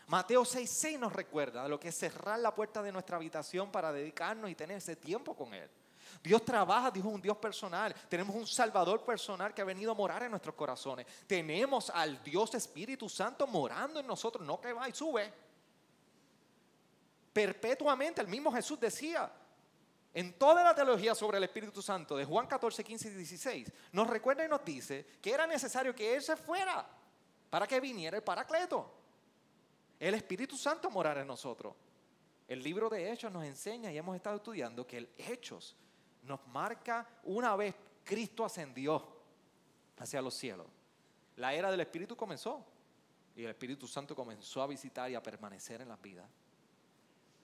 [0.08, 3.92] Mateo 6:6 nos recuerda de lo que es cerrar la puerta de nuestra habitación para
[3.92, 5.70] dedicarnos y tener ese tiempo con Él.
[6.24, 7.94] Dios trabaja, Dios es un Dios personal.
[8.08, 11.06] Tenemos un Salvador personal que ha venido a morar en nuestros corazones.
[11.28, 15.32] Tenemos al Dios Espíritu Santo morando en nosotros, no que va y sube.
[17.32, 19.32] Perpetuamente, el mismo Jesús decía,
[20.14, 24.08] en toda la teología sobre el Espíritu Santo de Juan 14, 15 y 16, nos
[24.08, 26.86] recuerda y nos dice que era necesario que Él se fuera
[27.50, 28.92] para que viniera el Paracleto.
[30.00, 31.76] El Espíritu Santo morara en nosotros.
[32.48, 35.76] El libro de Hechos nos enseña y hemos estado estudiando que el Hechos
[36.30, 39.04] nos marca una vez Cristo ascendió
[39.98, 40.68] hacia los cielos.
[41.36, 42.64] La era del Espíritu comenzó
[43.36, 46.30] y el Espíritu Santo comenzó a visitar y a permanecer en las vidas.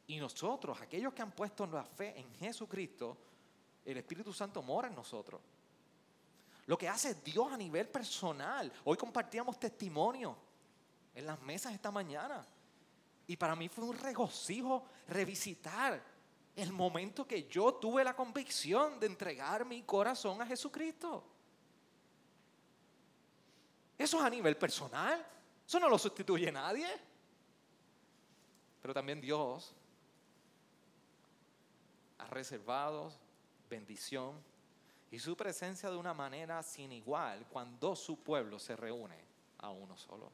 [0.08, 3.18] Y nosotros, aquellos que han puesto la fe en Jesucristo,
[3.84, 5.42] el Espíritu Santo mora en nosotros.
[6.68, 8.72] Lo que hace Dios a nivel personal.
[8.84, 10.38] Hoy compartíamos testimonio
[11.16, 12.46] en las mesas esta mañana.
[13.28, 16.15] Y para mí fue un regocijo revisitar
[16.56, 21.24] el momento que yo tuve la convicción de entregar mi corazón a Jesucristo.
[23.98, 25.26] Eso es a nivel personal.
[25.68, 26.88] Eso no lo sustituye nadie.
[28.82, 29.74] Pero también Dios
[32.20, 33.12] ha reservado
[33.70, 34.42] bendición
[35.12, 39.18] y su presencia de una manera sin igual cuando su pueblo se reúne
[39.60, 40.32] a uno solo.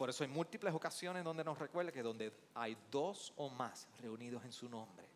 [0.00, 4.42] Por eso hay múltiples ocasiones donde nos recuerda que donde hay dos o más reunidos
[4.46, 5.06] en su nombre,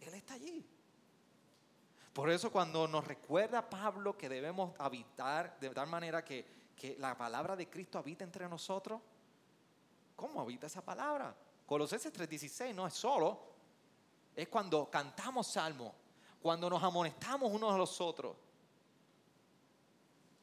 [0.00, 0.66] Él está allí.
[2.14, 7.14] Por eso cuando nos recuerda Pablo que debemos habitar de tal manera que, que la
[7.14, 9.02] palabra de Cristo habita entre nosotros,
[10.16, 11.36] ¿cómo habita esa palabra?
[11.66, 13.38] Colosenses 3:16 no es solo,
[14.34, 15.92] es cuando cantamos salmos,
[16.40, 18.34] cuando nos amonestamos unos a los otros,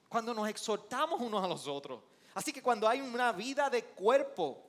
[0.08, 2.04] cuando nos exhortamos unos a los otros.
[2.39, 4.63] Así que cuando hay una vida de cuerpo,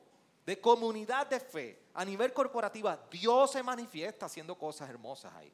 [0.44, 5.52] de comunidad de fe, a nivel corporativa, Dios se manifiesta haciendo cosas hermosas ahí.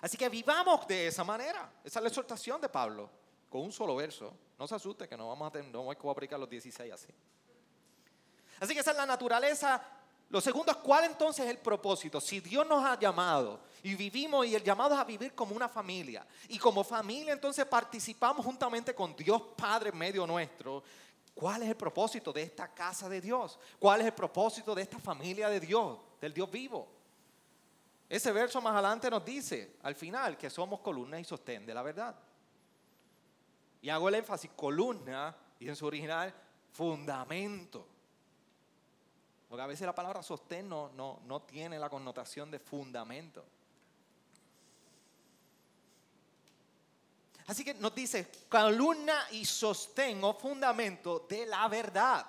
[0.00, 1.72] Así que vivamos de esa manera.
[1.84, 3.08] Esa es la exhortación de Pablo,
[3.48, 4.34] con un solo verso.
[4.58, 7.14] No se asuste que no vamos a, tener, no vamos a aplicar los 16 así.
[8.58, 9.80] Así que esa es la naturaleza
[10.32, 12.18] lo segundo es cuál entonces es el propósito.
[12.18, 15.68] Si Dios nos ha llamado y vivimos y el llamado es a vivir como una
[15.68, 20.82] familia y como familia entonces participamos juntamente con Dios Padre en medio nuestro,
[21.34, 23.58] ¿cuál es el propósito de esta casa de Dios?
[23.78, 26.88] ¿Cuál es el propósito de esta familia de Dios, del Dios vivo?
[28.08, 31.82] Ese verso más adelante nos dice al final que somos columna y sostén de la
[31.82, 32.16] verdad.
[33.82, 36.32] Y hago el énfasis, columna, y en su original,
[36.70, 37.86] fundamento.
[39.52, 43.44] Porque a veces la palabra sostén no, no, tiene la connotación de fundamento.
[47.46, 52.24] Así que nos dice columna y sostén o fundamento de la verdad.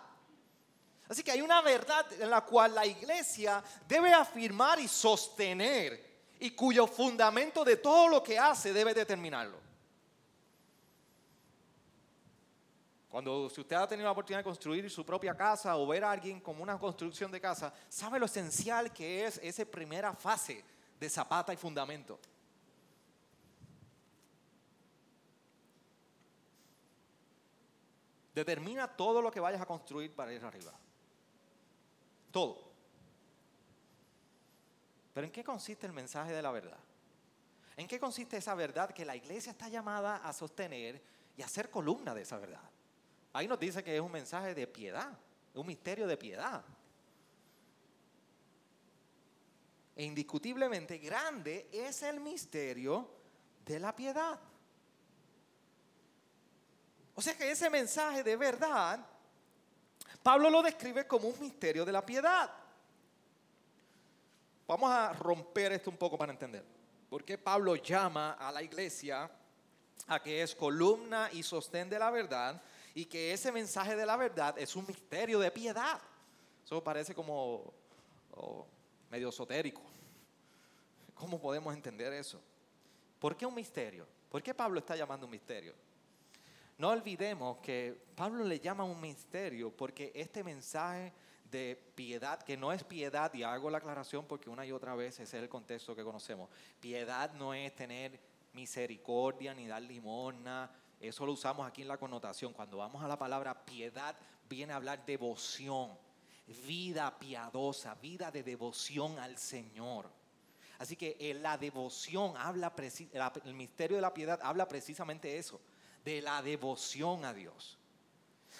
[1.07, 6.51] Así que hay una verdad en la cual la iglesia debe afirmar y sostener y
[6.51, 9.57] cuyo fundamento de todo lo que hace debe determinarlo.
[13.13, 16.09] Cuando si usted ha tenido la oportunidad de construir su propia casa o ver a
[16.09, 20.65] alguien como una construcción de casa, sabe lo esencial que es esa primera fase
[20.99, 22.19] de zapata y fundamento.
[28.33, 30.73] Determina todo lo que vayas a construir para ir arriba.
[32.31, 32.63] Todo.
[35.13, 36.79] Pero ¿en qué consiste el mensaje de la verdad?
[37.77, 40.99] ¿En qué consiste esa verdad que la iglesia está llamada a sostener
[41.37, 42.72] y a ser columna de esa verdad?
[43.33, 45.11] Ahí nos dice que es un mensaje de piedad,
[45.55, 46.63] un misterio de piedad.
[49.95, 53.09] E indiscutiblemente grande es el misterio
[53.65, 54.39] de la piedad.
[57.15, 59.03] O sea que ese mensaje de verdad,
[60.21, 62.51] Pablo lo describe como un misterio de la piedad.
[64.67, 66.63] Vamos a romper esto un poco para entender.
[67.09, 69.29] ¿Por qué Pablo llama a la iglesia
[70.07, 72.61] a que es columna y sostén de la verdad?
[72.93, 75.99] Y que ese mensaje de la verdad es un misterio de piedad.
[76.63, 77.73] Eso parece como
[78.35, 78.65] oh,
[79.09, 79.81] medio esotérico.
[81.15, 82.39] ¿Cómo podemos entender eso?
[83.19, 84.05] ¿Por qué un misterio?
[84.29, 85.73] ¿Por qué Pablo está llamando un misterio?
[86.77, 91.13] No olvidemos que Pablo le llama un misterio porque este mensaje
[91.49, 95.19] de piedad, que no es piedad, y hago la aclaración porque una y otra vez
[95.19, 98.19] ese es el contexto que conocemos, piedad no es tener
[98.53, 100.69] misericordia ni dar limosna
[101.03, 102.53] eso lo usamos aquí en la connotación.
[102.53, 104.15] Cuando vamos a la palabra piedad,
[104.47, 105.97] viene a hablar devoción,
[106.65, 110.09] vida piadosa, vida de devoción al Señor.
[110.79, 112.73] Así que eh, la devoción habla,
[113.45, 115.59] el misterio de la piedad habla precisamente eso,
[116.03, 117.77] de la devoción a Dios.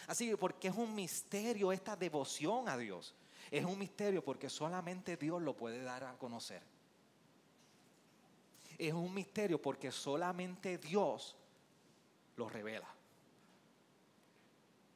[0.08, 3.16] Así que, porque es un misterio esta devoción a Dios?
[3.50, 6.62] Es un misterio porque solamente Dios lo puede dar a conocer.
[8.78, 11.38] Es un misterio porque solamente Dios
[12.38, 12.88] lo revela.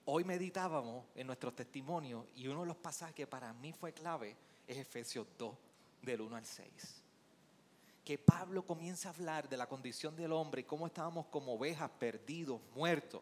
[0.06, 4.36] Hoy meditábamos en nuestros testimonios y uno de los pasajes que para mí fue clave
[4.66, 5.56] es Efesios 2,
[6.02, 6.68] del 1 al 6.
[8.06, 11.90] Que Pablo comienza a hablar de la condición del hombre y cómo estábamos como ovejas
[12.00, 13.22] perdidos, muertos.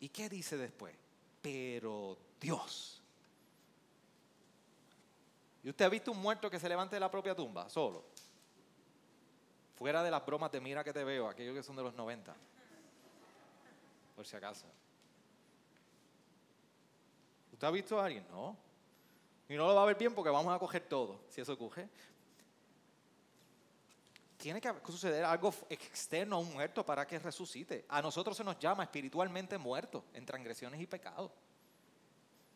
[0.00, 0.94] ¿Y qué dice después?
[1.40, 3.00] Pero Dios.
[5.62, 8.04] ¿Y usted ha visto un muerto que se levante de la propia tumba, solo?
[9.78, 12.34] Fuera de las bromas de mira que te veo, aquellos que son de los 90.
[14.16, 14.66] Por si acaso.
[17.52, 18.26] ¿Usted ha visto a alguien?
[18.28, 18.56] No.
[19.48, 21.88] Y no lo va a ver bien porque vamos a coger todo, si eso coge.
[24.36, 27.84] Tiene que suceder algo externo a un muerto para que resucite.
[27.88, 31.30] A nosotros se nos llama espiritualmente muertos en transgresiones y pecados.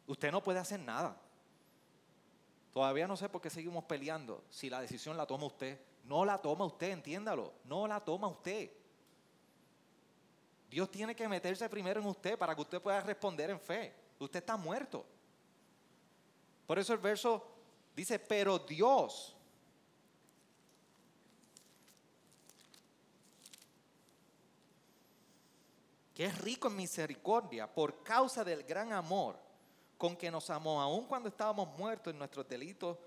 [0.08, 1.16] Usted no puede hacer nada.
[2.72, 6.38] Todavía no sé por qué seguimos peleando si la decisión la toma usted no la
[6.38, 7.52] toma usted, entiéndalo.
[7.64, 8.70] No la toma usted.
[10.68, 13.94] Dios tiene que meterse primero en usted para que usted pueda responder en fe.
[14.18, 15.04] Usted está muerto.
[16.66, 17.46] Por eso el verso
[17.94, 19.36] dice, pero Dios.
[26.14, 29.38] que es rico en misericordia por causa del gran amor
[29.96, 32.98] con que nos amó, aun cuando estábamos muertos en nuestros delitos,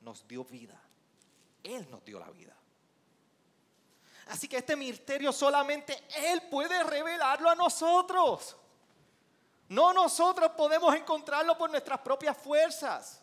[0.00, 0.80] nos dio vida.
[1.64, 2.54] Él nos dio la vida.
[4.28, 8.56] Así que este misterio solamente Él puede revelarlo a nosotros.
[9.68, 13.20] No nosotros podemos encontrarlo por nuestras propias fuerzas.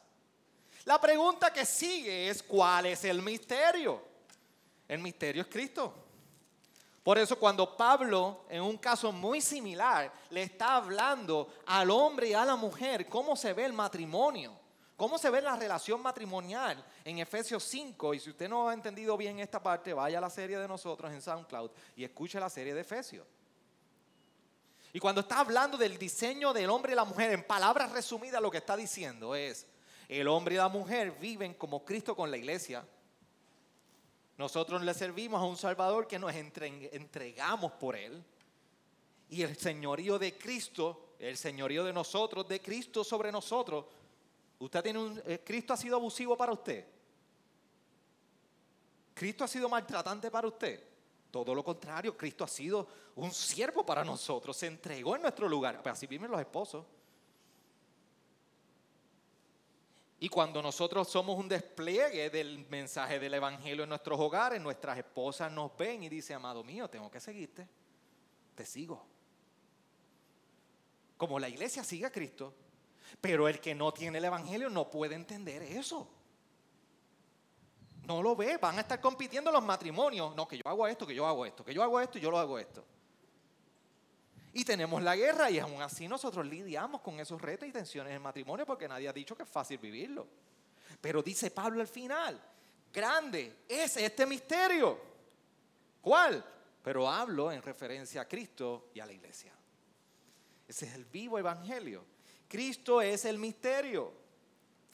[0.85, 4.01] La pregunta que sigue es, ¿cuál es el misterio?
[4.87, 5.93] El misterio es Cristo.
[7.03, 12.33] Por eso cuando Pablo, en un caso muy similar, le está hablando al hombre y
[12.33, 14.53] a la mujer cómo se ve el matrimonio,
[15.01, 18.13] ¿Cómo se ve la relación matrimonial en Efesios 5?
[18.13, 21.11] Y si usted no ha entendido bien esta parte, vaya a la serie de nosotros
[21.11, 23.25] en SoundCloud y escuche la serie de Efesios.
[24.93, 28.51] Y cuando está hablando del diseño del hombre y la mujer, en palabras resumidas lo
[28.51, 29.65] que está diciendo es,
[30.07, 32.85] el hombre y la mujer viven como Cristo con la iglesia.
[34.37, 38.23] Nosotros le servimos a un Salvador que nos entregamos por Él.
[39.29, 43.85] Y el señorío de Cristo, el señorío de nosotros, de Cristo sobre nosotros,
[44.61, 46.85] Usted tiene un, eh, Cristo ha sido abusivo para usted.
[49.15, 50.87] Cristo ha sido maltratante para usted.
[51.31, 55.81] Todo lo contrario, Cristo ha sido un siervo para nosotros, se entregó en nuestro lugar.
[55.81, 56.85] Pues así viven los esposos.
[60.19, 65.51] Y cuando nosotros somos un despliegue del mensaje del Evangelio en nuestros hogares, nuestras esposas
[65.51, 67.67] nos ven y dicen, amado mío, tengo que seguirte,
[68.53, 69.03] te sigo.
[71.17, 72.53] Como la iglesia sigue a Cristo,
[73.19, 76.07] pero el que no tiene el Evangelio no puede entender eso.
[78.05, 80.35] No lo ve, van a estar compitiendo los matrimonios.
[80.35, 82.31] No, que yo hago esto, que yo hago esto, que yo hago esto y yo
[82.31, 82.83] lo hago esto.
[84.53, 88.21] Y tenemos la guerra y aún así nosotros lidiamos con esos retos y tensiones en
[88.21, 90.27] matrimonio porque nadie ha dicho que es fácil vivirlo.
[90.99, 92.41] Pero dice Pablo al final,
[92.91, 94.99] grande es este misterio.
[96.01, 96.43] ¿Cuál?
[96.83, 99.53] Pero hablo en referencia a Cristo y a la iglesia.
[100.67, 102.03] Ese es el vivo evangelio.
[102.51, 104.11] Cristo es el misterio.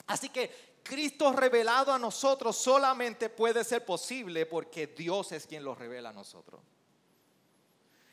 [0.06, 5.74] Así que Cristo revelado a nosotros solamente puede ser posible porque Dios es quien lo
[5.74, 6.60] revela a nosotros.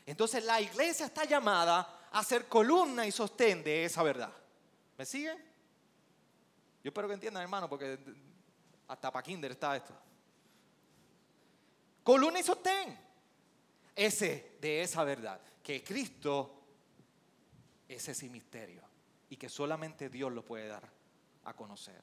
[0.04, 4.32] Entonces la iglesia está llamada a ser columna y sostén de esa verdad.
[4.98, 5.38] ¿Me siguen?
[6.82, 8.00] Yo espero que entiendan, hermano, porque
[8.88, 9.94] hasta para Kinder está esto.
[12.02, 12.98] Columna y sostén.
[13.94, 15.40] Ese de esa verdad.
[15.62, 16.62] Que Cristo
[17.86, 18.85] es ese misterio.
[19.30, 20.88] Y que solamente Dios lo puede dar
[21.44, 22.00] a conocer.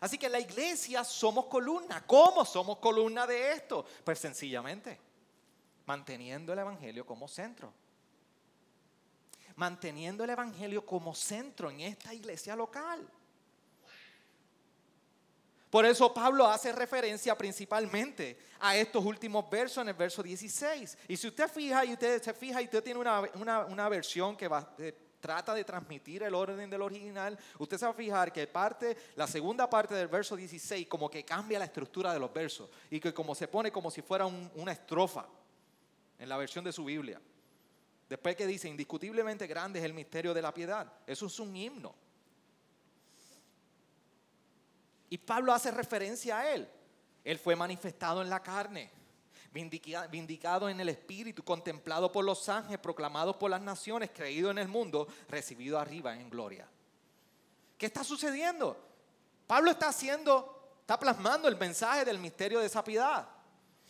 [0.00, 2.04] Así que la iglesia somos columna.
[2.06, 3.84] ¿Cómo somos columna de esto?
[4.04, 5.10] Pues sencillamente
[5.90, 7.72] manteniendo el Evangelio como centro.
[9.56, 13.10] Manteniendo el Evangelio como centro en esta iglesia local.
[15.68, 20.96] Por eso Pablo hace referencia principalmente a estos últimos versos en el verso 16.
[21.08, 24.48] Y si usted fija y usted se fija y usted tiene una, versión que
[24.78, 28.96] eh, trata de transmitir el orden del original, usted se va a fijar que parte,
[29.16, 32.98] la segunda parte del verso 16 como que cambia la estructura de los versos y
[32.98, 35.26] que como se pone como si fuera una estrofa
[36.18, 37.20] en la versión de su Biblia.
[38.08, 40.92] Después que dice, indiscutiblemente grande es el misterio de la piedad.
[41.06, 41.94] Eso es un himno.
[45.10, 46.68] Y Pablo hace referencia a él.
[47.22, 48.90] Él fue manifestado en la carne,
[49.52, 54.68] vindicado en el Espíritu, contemplado por los ángeles, proclamado por las naciones, creído en el
[54.68, 56.68] mundo, recibido arriba en gloria.
[57.76, 58.76] ¿Qué está sucediendo?
[59.46, 63.28] Pablo está haciendo, está plasmando el mensaje del misterio de esa piedad.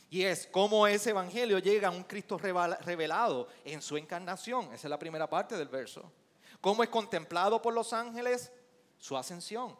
[0.08, 4.66] Y es cómo ese evangelio llega a un Cristo revelado en su encarnación.
[4.66, 6.10] Esa es la primera parte del verso.
[6.60, 8.52] Cómo es contemplado por los ángeles
[8.98, 9.76] su ascensión.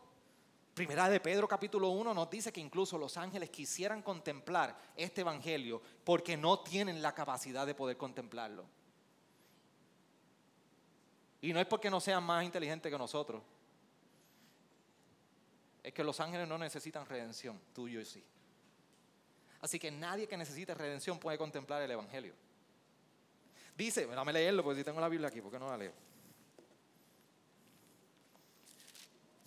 [0.81, 5.83] Primera de Pedro capítulo 1 nos dice que incluso los ángeles quisieran contemplar este evangelio
[6.05, 8.65] porque no tienen la capacidad de poder contemplarlo.
[11.43, 13.43] Y no es porque no sean más inteligentes que nosotros.
[15.83, 18.25] Es que los ángeles no necesitan redención, tú y yo sí.
[19.61, 22.33] Así que nadie que necesite redención puede contemplar el evangelio.
[23.77, 25.93] Dice, dame leerlo porque si tengo la Biblia aquí, ¿por qué no la leo?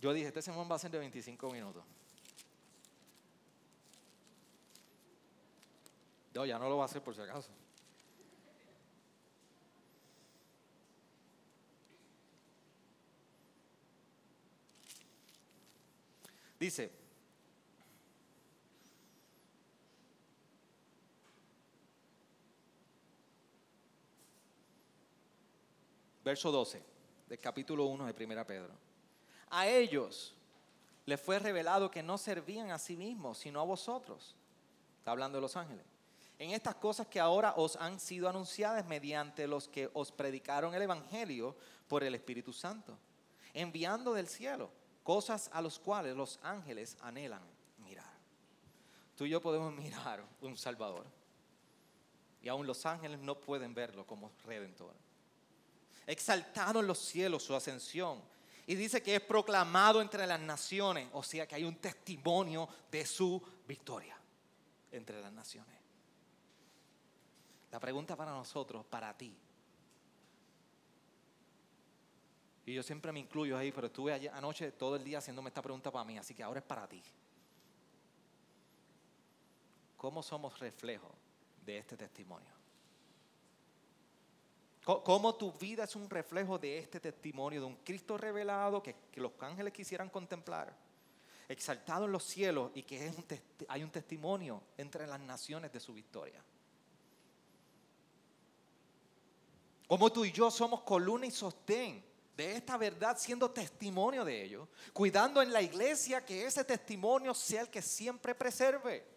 [0.04, 1.82] Yo dije, este sermón va a ser de 25 minutos.
[6.34, 7.50] No, ya no lo va a hacer por si acaso.
[16.60, 16.92] Dice,
[26.26, 26.84] verso 12
[27.30, 28.83] del capítulo 1 de 1 Pedro
[29.54, 30.34] a ellos
[31.06, 34.36] les fue revelado que no servían a sí mismos, sino a vosotros.
[34.98, 35.86] Está hablando de los ángeles.
[36.40, 40.82] En estas cosas que ahora os han sido anunciadas mediante los que os predicaron el
[40.82, 41.56] Evangelio
[41.88, 42.98] por el Espíritu Santo,
[43.54, 44.72] enviando del cielo
[45.04, 47.44] cosas a los cuales los ángeles anhelan
[47.78, 48.12] mirar.
[49.16, 51.06] Tú y yo podemos mirar un Salvador.
[52.42, 54.96] Y aún los ángeles no pueden verlo como redentor.
[56.08, 58.34] Exaltado en los cielos su ascensión
[58.66, 63.06] y dice que es proclamado entre las naciones, o sea que hay un testimonio de
[63.06, 64.18] su victoria
[64.92, 65.76] entre las naciones.
[67.72, 69.36] La pregunta para nosotros, para ti.
[72.66, 75.92] Y yo siempre me incluyo ahí, pero estuve anoche todo el día haciéndome esta pregunta
[75.92, 77.04] para mí, así que ahora es para ti.
[79.98, 81.14] ¿Cómo somos reflejo
[81.66, 82.63] de este testimonio?
[84.84, 89.32] Cómo tu vida es un reflejo de este testimonio de un Cristo revelado que, los
[89.40, 90.76] ángeles quisieran contemplar,
[91.48, 93.12] exaltado en los cielos y que
[93.70, 96.44] hay un testimonio entre las naciones de su victoria.
[99.88, 102.04] Como tú y yo somos columna y sostén
[102.36, 107.62] de esta verdad, siendo testimonio de ello, cuidando en la iglesia que ese testimonio sea
[107.62, 109.13] el que siempre preserve.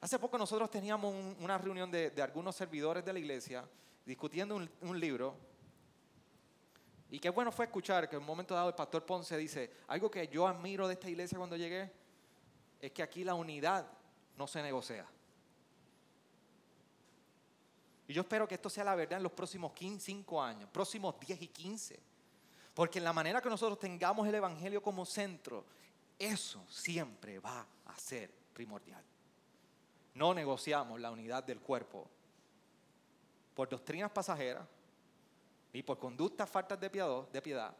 [0.00, 3.68] Hace poco nosotros teníamos una reunión de, algunos servidores de la iglesia
[4.06, 5.36] discutiendo un, libro.
[7.10, 10.10] Y qué bueno fue escuchar que en un momento dado el pastor Ponce dice, algo
[10.10, 11.92] que yo admiro de esta iglesia cuando llegué,
[12.80, 13.86] es que aquí la unidad
[14.36, 15.06] no se negocia.
[18.08, 21.20] Y yo espero que esto sea la verdad en los próximos 15, 5 años, próximos
[21.20, 22.00] 10 y 15.
[22.72, 25.66] Porque en la manera que nosotros tengamos el Evangelio como centro,
[26.18, 29.04] eso siempre va a ser primordial.
[30.20, 32.06] No negociamos la unidad del cuerpo
[33.54, 34.68] por doctrinas pasajeras,
[35.72, 37.74] ni por conductas faltas de piedad,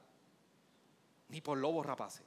[1.28, 2.24] ni por lobos rapaces.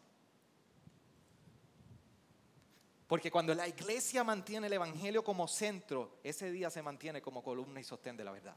[3.08, 7.80] Porque cuando la iglesia mantiene el Evangelio como centro, ese día se mantiene como columna
[7.80, 8.56] y sostén de la verdad.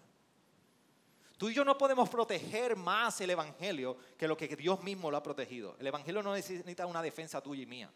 [1.38, 5.16] Tú y yo no podemos proteger más el Evangelio que lo que Dios mismo lo
[5.16, 5.74] ha protegido.
[5.80, 7.90] El Evangelio no necesita una defensa tuya y mía.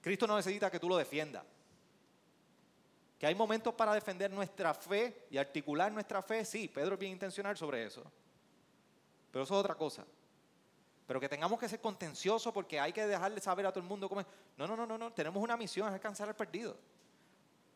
[0.00, 1.44] Cristo no necesita que tú lo defiendas.
[3.22, 7.12] Que hay momentos para defender nuestra fe y articular nuestra fe, sí, Pedro es bien
[7.12, 8.02] intencional sobre eso.
[9.30, 10.04] Pero eso es otra cosa.
[11.06, 14.08] Pero que tengamos que ser contenciosos porque hay que dejarle saber a todo el mundo
[14.08, 14.26] cómo es.
[14.56, 15.12] No, no, no, no, no.
[15.12, 16.76] Tenemos una misión, es alcanzar al perdido.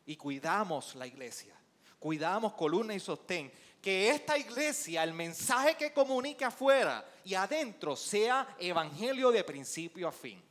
[0.05, 1.55] Y cuidamos la iglesia.
[1.97, 3.49] Cuidamos columna y sostén.
[3.81, 10.11] Que esta iglesia, el mensaje que comunique afuera y adentro sea evangelio de principio a
[10.11, 10.43] fin.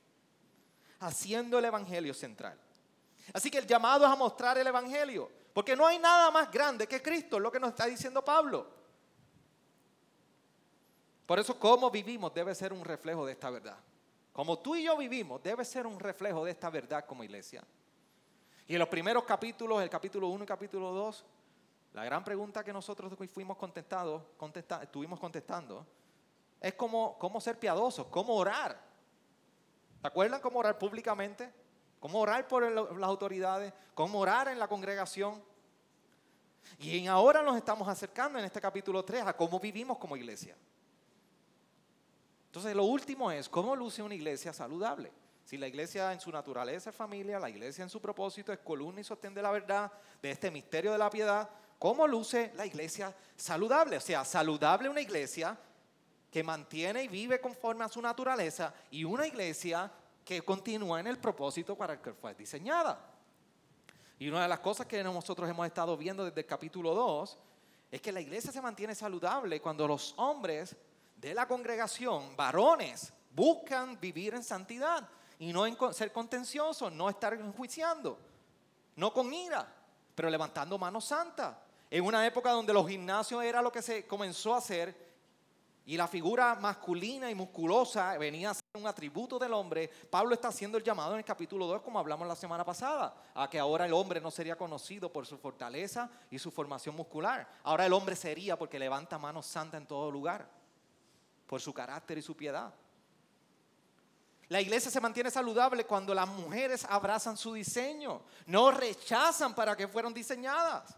[1.00, 2.58] Haciendo el evangelio central.
[3.32, 5.30] Así que el llamado es a mostrar el evangelio.
[5.52, 8.66] Porque no hay nada más grande que Cristo, es lo que nos está diciendo Pablo.
[11.24, 13.78] Por eso cómo vivimos debe ser un reflejo de esta verdad.
[14.32, 17.64] Como tú y yo vivimos, debe ser un reflejo de esta verdad como iglesia.
[18.68, 21.24] Y en los primeros capítulos, el capítulo 1 y capítulo 2,
[21.94, 24.22] la gran pregunta que nosotros fuimos contestados,
[24.82, 25.86] estuvimos contestando,
[26.60, 28.78] es cómo, cómo ser piadosos, cómo orar.
[30.02, 31.50] ¿Se acuerdan cómo orar públicamente?
[32.06, 33.72] ¿Cómo orar por las autoridades?
[33.92, 35.42] ¿Cómo orar en la congregación?
[36.78, 40.56] Y ahora nos estamos acercando en este capítulo 3 a cómo vivimos como iglesia.
[42.44, 45.10] Entonces, lo último es cómo luce una iglesia saludable.
[45.44, 49.00] Si la iglesia en su naturaleza es familia, la iglesia en su propósito es columna
[49.00, 49.90] y sostén de la verdad,
[50.22, 53.96] de este misterio de la piedad, ¿cómo luce la iglesia saludable?
[53.96, 55.58] O sea, saludable una iglesia
[56.30, 59.90] que mantiene y vive conforme a su naturaleza y una iglesia
[60.26, 62.98] que continúa en el propósito para el que fue diseñada.
[64.18, 67.38] Y una de las cosas que nosotros hemos estado viendo desde el capítulo 2
[67.92, 70.74] es que la iglesia se mantiene saludable cuando los hombres
[71.14, 75.08] de la congregación, varones, buscan vivir en santidad
[75.38, 78.18] y no en ser contenciosos, no estar enjuiciando,
[78.96, 79.72] no con ira,
[80.12, 81.56] pero levantando manos santas.
[81.88, 85.05] En una época donde los gimnasios era lo que se comenzó a hacer
[85.86, 90.48] y la figura masculina y musculosa venía a ser un atributo del hombre, Pablo está
[90.48, 93.86] haciendo el llamado en el capítulo 2, como hablamos la semana pasada, a que ahora
[93.86, 97.48] el hombre no sería conocido por su fortaleza y su formación muscular.
[97.62, 100.50] Ahora el hombre sería porque levanta manos santas en todo lugar
[101.46, 102.74] por su carácter y su piedad.
[104.48, 109.86] La iglesia se mantiene saludable cuando las mujeres abrazan su diseño, no rechazan para que
[109.86, 110.96] fueron diseñadas.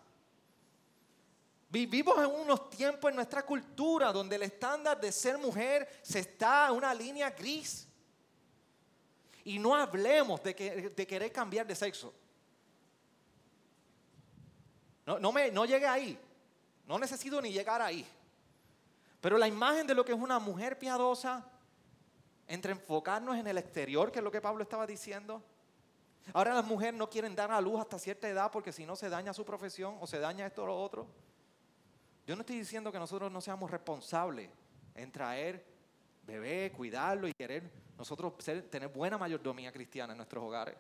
[1.71, 6.69] Vivimos en unos tiempos en nuestra cultura donde el estándar de ser mujer se está
[6.69, 7.87] en una línea gris.
[9.45, 12.15] Y no hablemos de, que, de querer cambiar de sexo.
[15.05, 16.19] No, no, me, no llegue ahí.
[16.87, 18.07] No necesito ni llegar ahí.
[19.21, 21.45] Pero la imagen de lo que es una mujer piadosa,
[22.47, 25.43] entre enfocarnos en el exterior, que es lo que Pablo estaba diciendo.
[26.33, 29.09] Ahora las mujeres no quieren dar a luz hasta cierta edad porque si no se
[29.09, 31.07] daña su profesión o se daña esto o lo otro.
[32.29, 34.51] Yo no estoy diciendo que nosotros no seamos responsables
[34.95, 35.65] en traer
[36.27, 38.35] bebé, cuidarlo y querer nosotros
[38.69, 40.77] tener buena mayordomía cristiana en nuestros hogares.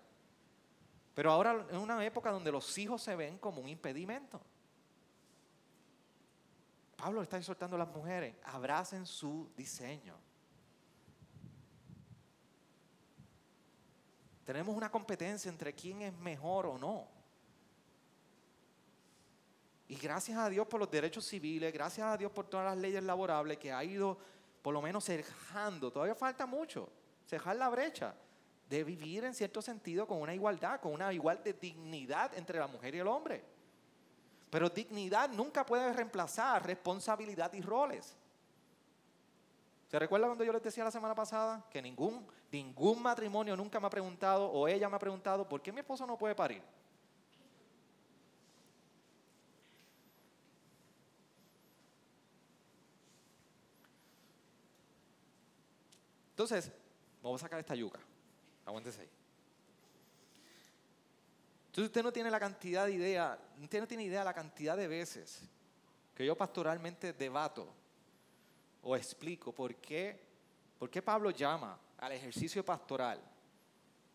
[1.14, 4.42] Pero ahora es una época donde los hijos se ven como un impedimento.
[6.98, 10.16] Pablo está exhortando a las mujeres, abracen su diseño.
[14.44, 17.17] Tenemos una competencia entre quién es mejor o no.
[19.88, 23.02] Y gracias a Dios por los derechos civiles, gracias a Dios por todas las leyes
[23.02, 24.18] laborables que ha ido
[24.62, 26.90] por lo menos cerrando, todavía falta mucho,
[27.24, 28.14] cerrar la brecha
[28.68, 32.66] de vivir en cierto sentido con una igualdad, con una igual de dignidad entre la
[32.66, 33.42] mujer y el hombre.
[34.50, 38.14] Pero dignidad nunca puede reemplazar responsabilidad y roles.
[39.86, 43.86] ¿Se recuerda cuando yo les decía la semana pasada que ningún, ningún matrimonio nunca me
[43.86, 46.62] ha preguntado o ella me ha preguntado por qué mi esposo no puede parir?
[56.38, 56.70] Entonces,
[57.20, 57.98] vamos a sacar esta yuca.
[58.64, 59.10] Aguántese ahí.
[61.66, 64.86] Entonces usted no tiene la cantidad de idea, usted no tiene idea la cantidad de
[64.86, 65.42] veces
[66.14, 67.66] que yo pastoralmente debato
[68.82, 70.16] o explico por qué,
[70.78, 73.20] por qué Pablo llama al ejercicio pastoral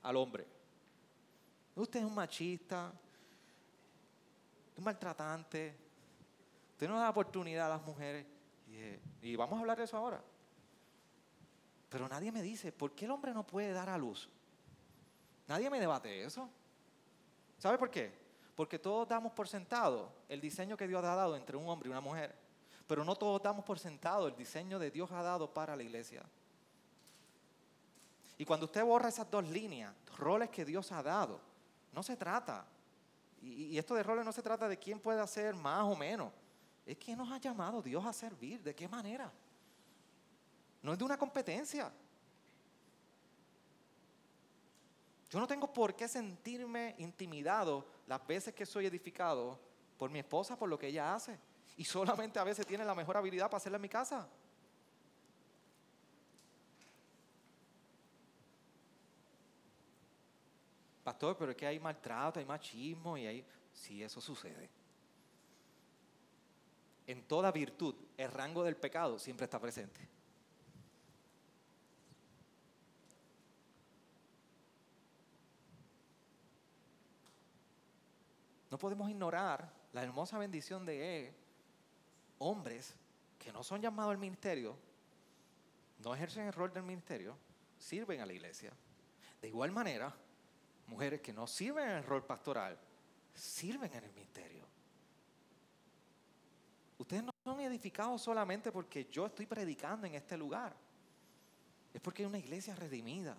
[0.01, 0.47] al hombre.
[1.75, 2.89] Usted es un machista,
[4.77, 5.75] un maltratante,
[6.71, 8.25] usted no da oportunidad a las mujeres.
[9.21, 10.23] Y, y vamos a hablar de eso ahora.
[11.93, 14.27] Pero nadie me dice, ¿por qué el hombre no puede dar a luz?
[15.47, 16.49] Nadie me debate eso.
[17.59, 18.11] ¿Sabe por qué?
[18.55, 21.91] Porque todos damos por sentado el diseño que Dios ha dado entre un hombre y
[21.91, 22.33] una mujer.
[22.87, 26.23] Pero no todos damos por sentado el diseño de Dios ha dado para la iglesia.
[28.39, 31.39] Y cuando usted borra esas dos líneas, roles que Dios ha dado,
[31.91, 32.65] no se trata,
[33.39, 36.33] y, esto de roles no se trata de quién puede hacer más o menos,
[36.87, 39.31] es que nos ha llamado Dios a servir, ¿de qué manera?
[40.83, 41.91] No es de una competencia.
[45.29, 49.59] Yo no tengo por qué sentirme intimidado las veces que soy edificado
[49.97, 51.39] por mi esposa, por lo que ella hace.
[51.77, 54.29] Y solamente a veces tiene la mejor habilidad para hacerla en mi casa.
[61.03, 63.45] Pastor, pero es que hay maltrato, hay machismo y hay...
[63.73, 64.69] Sí, eso sucede.
[67.07, 70.07] En toda virtud, el rango del pecado siempre está presente.
[78.73, 81.31] No podemos ignorar la hermosa bendición de
[82.39, 82.95] hombres
[83.37, 84.75] que no son llamados al ministerio,
[85.99, 87.37] no ejercen el rol del ministerio,
[87.77, 88.73] sirven a la iglesia.
[89.39, 90.11] De igual manera,
[90.87, 92.75] mujeres que no sirven en el rol pastoral,
[93.35, 94.65] sirven en el ministerio.
[96.97, 100.75] Ustedes no son edificados solamente porque yo estoy predicando en este lugar.
[101.93, 103.37] Es porque hay una iglesia redimida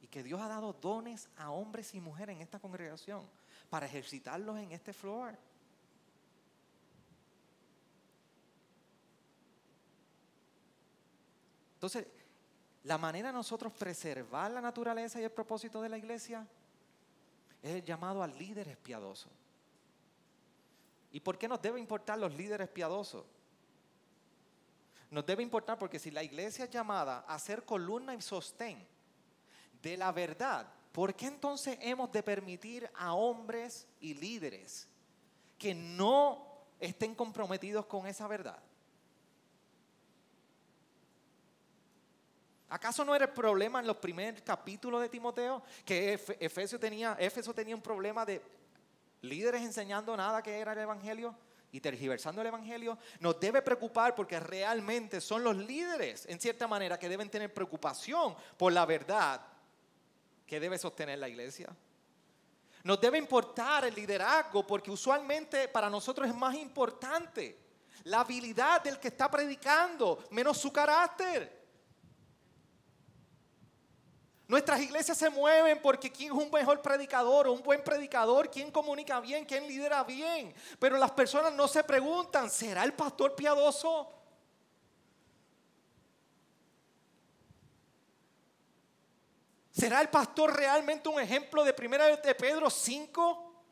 [0.00, 3.28] y que Dios ha dado dones a hombres y mujeres en esta congregación
[3.70, 5.36] para ejercitarlos en este floor.
[11.74, 12.06] Entonces,
[12.84, 16.46] la manera de nosotros preservar la naturaleza y el propósito de la iglesia
[17.62, 19.28] es el llamado al líder piadoso.
[21.12, 23.24] ¿Y por qué nos debe importar los líderes piadosos?
[25.10, 28.86] Nos debe importar porque si la iglesia es llamada a ser columna y sostén
[29.82, 30.66] de la verdad,
[30.96, 34.88] ¿por qué entonces hemos de permitir a hombres y líderes
[35.58, 38.58] que no estén comprometidos con esa verdad?
[42.70, 45.62] ¿Acaso no era el problema en los primeros capítulos de Timoteo?
[45.84, 48.40] Que Efesio tenía, Éfeso tenía un problema de
[49.20, 51.36] líderes enseñando nada que era el Evangelio
[51.72, 52.96] y tergiversando el Evangelio.
[53.20, 58.34] Nos debe preocupar porque realmente son los líderes, en cierta manera, que deben tener preocupación
[58.56, 59.55] por la verdad
[60.46, 61.74] que debe sostener la iglesia.
[62.84, 67.58] Nos debe importar el liderazgo porque usualmente para nosotros es más importante
[68.04, 71.66] la habilidad del que está predicando, menos su carácter.
[74.46, 78.70] Nuestras iglesias se mueven porque quién es un mejor predicador o un buen predicador, quién
[78.70, 80.54] comunica bien, quién lidera bien.
[80.78, 84.12] Pero las personas no se preguntan, ¿será el pastor piadoso?
[89.76, 93.62] ¿Será el pastor realmente un ejemplo de primera de Pedro 5?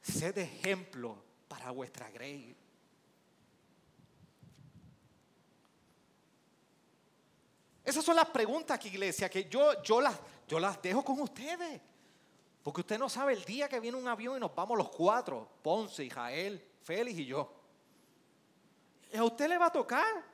[0.00, 2.56] Sed ejemplo para vuestra grey.
[7.84, 11.82] Esas son las preguntas que iglesia, que yo, yo, las, yo las dejo con ustedes.
[12.62, 15.46] Porque usted no sabe el día que viene un avión y nos vamos los cuatro,
[15.60, 17.52] Ponce, Israel, Félix y yo.
[19.14, 20.24] ¿A usted le va a tocar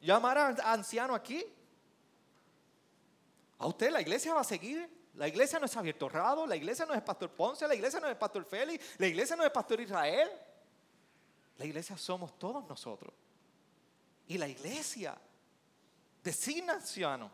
[0.00, 1.44] llamar a anciano aquí?
[3.58, 4.88] A usted la iglesia va a seguir.
[5.14, 8.08] La iglesia no es abierto Rado, la iglesia no es Pastor Ponce, la iglesia no
[8.08, 10.28] es Pastor Félix, la iglesia no es Pastor Israel.
[11.56, 13.14] La iglesia somos todos nosotros.
[14.28, 15.16] Y la iglesia
[16.22, 17.30] designa anciano.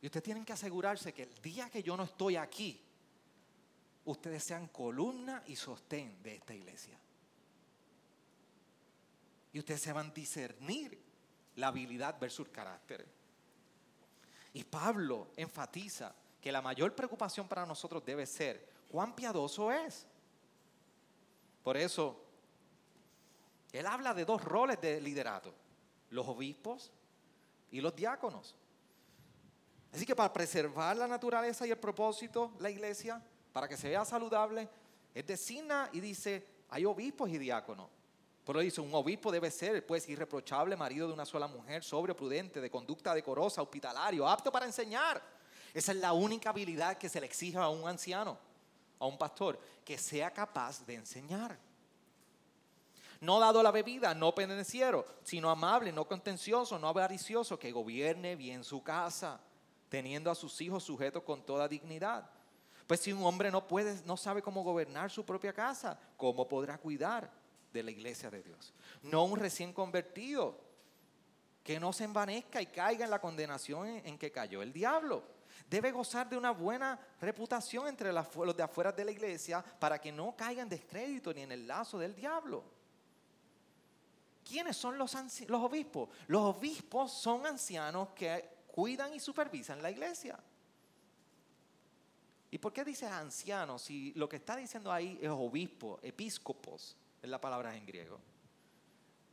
[0.00, 2.80] Y ustedes tienen que asegurarse que el día que yo no estoy aquí,
[4.04, 6.96] ustedes sean columna y sostén de esta iglesia.
[9.52, 11.02] Y ustedes se van a discernir
[11.56, 13.15] la habilidad versus carácter.
[14.56, 20.06] Y Pablo enfatiza que la mayor preocupación para nosotros debe ser cuán piadoso es.
[21.62, 22.18] Por eso,
[23.70, 25.52] él habla de dos roles de liderato,
[26.08, 26.90] los obispos
[27.70, 28.56] y los diáconos.
[29.92, 34.06] Así que para preservar la naturaleza y el propósito, la iglesia, para que se vea
[34.06, 34.70] saludable,
[35.12, 37.90] es designa y dice, hay obispos y diáconos.
[38.46, 42.60] Pero dice, un obispo debe ser, pues, irreprochable, marido de una sola mujer, sobrio, prudente,
[42.60, 45.20] de conducta decorosa, hospitalario, apto para enseñar.
[45.74, 48.38] Esa es la única habilidad que se le exige a un anciano,
[49.00, 51.58] a un pastor, que sea capaz de enseñar.
[53.20, 58.62] No dado la bebida, no pendenciero, sino amable, no contencioso, no avaricioso, que gobierne bien
[58.62, 59.40] su casa,
[59.88, 62.30] teniendo a sus hijos sujetos con toda dignidad.
[62.86, 66.78] Pues si un hombre no puede, no sabe cómo gobernar su propia casa, ¿cómo podrá
[66.78, 67.28] cuidar?
[67.72, 68.72] De la iglesia de Dios.
[69.02, 70.58] No un recién convertido
[71.62, 75.24] que no se envanezca y caiga en la condenación en que cayó el diablo.
[75.68, 80.12] Debe gozar de una buena reputación entre los de afuera de la iglesia para que
[80.12, 82.62] no caiga en descrédito ni en el lazo del diablo.
[84.44, 85.14] ¿Quiénes son los,
[85.48, 86.08] los obispos?
[86.28, 90.38] Los obispos son ancianos que cuidan y supervisan la iglesia.
[92.50, 97.28] ¿Y por qué dice ancianos si lo que está diciendo ahí es obispo, episcopos, es
[97.28, 98.20] la palabra en griego?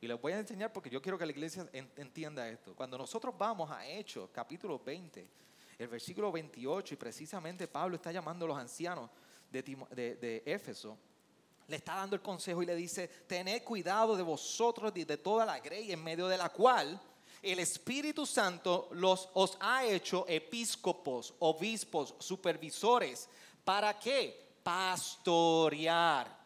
[0.03, 2.75] Y les voy a enseñar porque yo quiero que la iglesia entienda esto.
[2.75, 5.29] Cuando nosotros vamos a Hechos, capítulo 20,
[5.77, 9.09] el versículo 28, y precisamente Pablo está llamando a los ancianos
[9.49, 10.97] de, de, Éfeso,
[11.69, 15.45] le está dando el consejo y le dice, tened cuidado de vosotros y de toda
[15.45, 16.99] la grey en medio de la cual
[17.41, 23.29] el Espíritu Santo los, os ha hecho episcopos, obispos, supervisores.
[23.63, 24.57] ¿Para qué?
[24.63, 26.42] Pastorear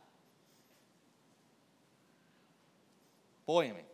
[3.48, 3.86] Óyeme.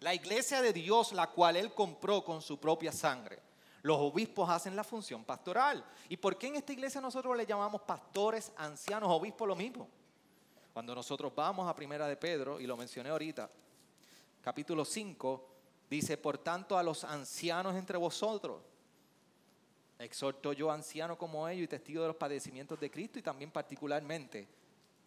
[0.00, 3.40] La iglesia de Dios, la cual Él compró con su propia sangre.
[3.82, 5.84] Los obispos hacen la función pastoral.
[6.08, 9.88] ¿Y por qué en esta iglesia nosotros le llamamos pastores, ancianos, obispos lo mismo?
[10.72, 13.48] Cuando nosotros vamos a Primera de Pedro, y lo mencioné ahorita,
[14.42, 15.48] capítulo 5,
[15.88, 18.60] dice, por tanto a los ancianos entre vosotros,
[19.98, 24.48] exhorto yo anciano como ellos y testigo de los padecimientos de Cristo y también particularmente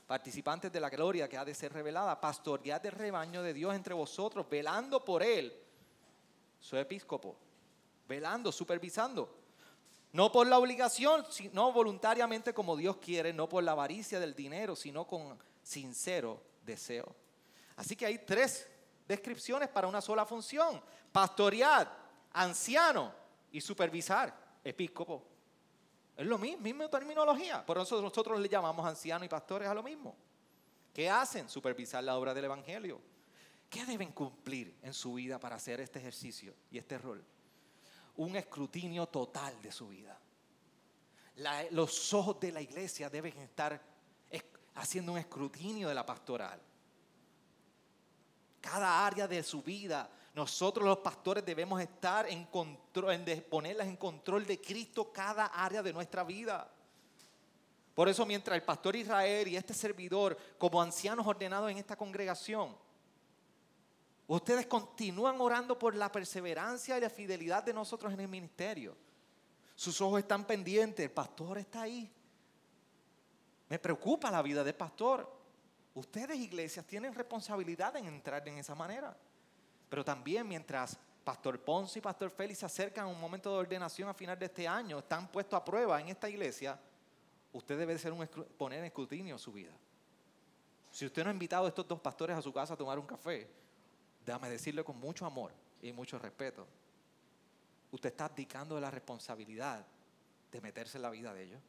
[0.09, 3.93] participantes de la gloria que ha de ser revelada, pastoread el rebaño de Dios entre
[3.93, 5.53] vosotros, velando por él.
[6.59, 7.37] Soy episcopo,
[8.07, 9.31] velando, supervisando.
[10.13, 14.75] No por la obligación, sino voluntariamente como Dios quiere, no por la avaricia del dinero,
[14.75, 17.15] sino con sincero deseo.
[17.75, 18.67] Así que hay tres
[19.07, 20.81] descripciones para una sola función.
[21.11, 21.87] Pastorear,
[22.33, 23.13] anciano
[23.51, 25.23] y supervisar, episcopo.
[26.19, 27.65] Es lo mismo, misma terminología.
[27.65, 30.17] Por eso nosotros le llamamos ancianos y pastores a lo mismo.
[30.93, 31.47] ¿Qué hacen?
[31.47, 32.99] Supervisar la obra del Evangelio.
[33.69, 37.23] ¿Qué deben cumplir en su vida para hacer este ejercicio y este rol?
[38.17, 40.19] Un escrutinio total de su vida.
[41.71, 43.81] los ojos de la iglesia deben estar
[44.75, 46.59] haciendo un escrutinio de la pastoral.
[48.59, 53.97] Cada área de su vida nosotros los pastores debemos estar en control, en ponerlas en
[53.97, 56.69] control de Cristo cada área de nuestra vida.
[57.93, 62.75] Por eso mientras el pastor Israel y este servidor, como ancianos ordenados en esta congregación,
[64.27, 68.95] ustedes continúan orando por la perseverancia y la fidelidad de nosotros en el ministerio.
[69.75, 72.09] Sus ojos están pendientes, el pastor está ahí.
[73.67, 75.29] Me preocupa la vida del pastor.
[75.93, 79.15] Ustedes, iglesias, tienen responsabilidad en entrar en esa manera.
[79.89, 84.07] Pero también mientras Pastor Ponce y Pastor Félix se acercan a un momento de ordenación
[84.09, 86.79] a final de este año, están puestos a prueba en esta iglesia,
[87.53, 88.27] usted debe ser un,
[88.57, 89.73] poner en escrutinio su vida.
[90.91, 93.05] Si usted no ha invitado a estos dos pastores a su casa a tomar un
[93.05, 93.47] café,
[94.25, 96.67] déjame decirle con mucho amor y mucho respeto,
[97.91, 99.85] usted está abdicando de la responsabilidad
[100.51, 101.61] de meterse en la vida de ellos.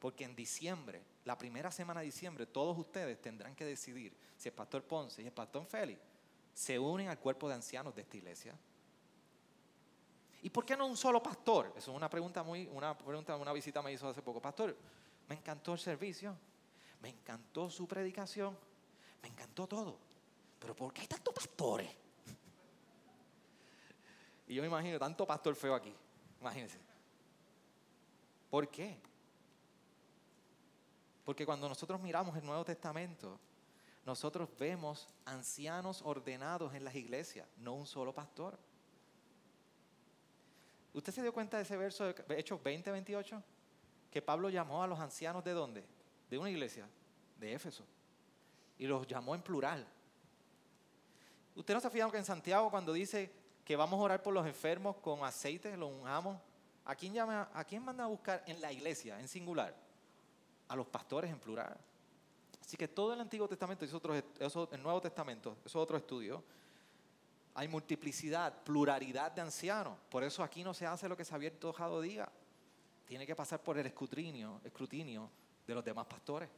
[0.00, 4.54] Porque en diciembre, la primera semana de diciembre, todos ustedes tendrán que decidir si el
[4.54, 6.00] pastor Ponce y el pastor Félix
[6.54, 8.54] se unen al cuerpo de ancianos de esta iglesia?
[10.42, 11.72] ¿Y por qué no un solo pastor?
[11.76, 14.40] Eso es una pregunta muy, una pregunta, una visita me hizo hace poco.
[14.40, 14.76] Pastor,
[15.28, 16.36] me encantó el servicio,
[17.00, 18.58] me encantó su predicación,
[19.22, 19.98] me encantó todo.
[20.58, 21.90] Pero ¿por qué hay tantos pastores?
[24.48, 25.94] Y yo me imagino tanto pastor feo aquí.
[26.40, 26.78] Imagínense.
[28.50, 29.00] ¿Por qué?
[31.24, 33.38] Porque cuando nosotros miramos el Nuevo Testamento,
[34.04, 38.58] nosotros vemos ancianos ordenados en las iglesias, no un solo pastor.
[40.92, 43.42] ¿Usted se dio cuenta de ese verso de Hechos 20, 28?
[44.10, 45.84] Que Pablo llamó a los ancianos de dónde?
[46.28, 46.86] De una iglesia,
[47.38, 47.84] de Éfeso.
[48.78, 49.86] Y los llamó en plural.
[51.54, 53.30] ¿Usted no se ha fijado que en Santiago cuando dice
[53.64, 56.38] que vamos a orar por los enfermos con aceite, los unjamos?
[56.84, 59.74] ¿A quién, llama, ¿A quién manda a buscar en la iglesia, en singular?
[60.68, 61.78] A los pastores en plural.
[62.62, 66.42] Así que todo el Antiguo Testamento, es otro, el Nuevo Testamento, es otro estudio,
[67.54, 69.98] hay multiplicidad, pluralidad de ancianos.
[70.08, 72.30] Por eso aquí no se hace lo que Xavier Tojado diga.
[73.04, 75.28] Tiene que pasar por el escrutinio, escrutinio
[75.66, 76.48] de los demás pastores.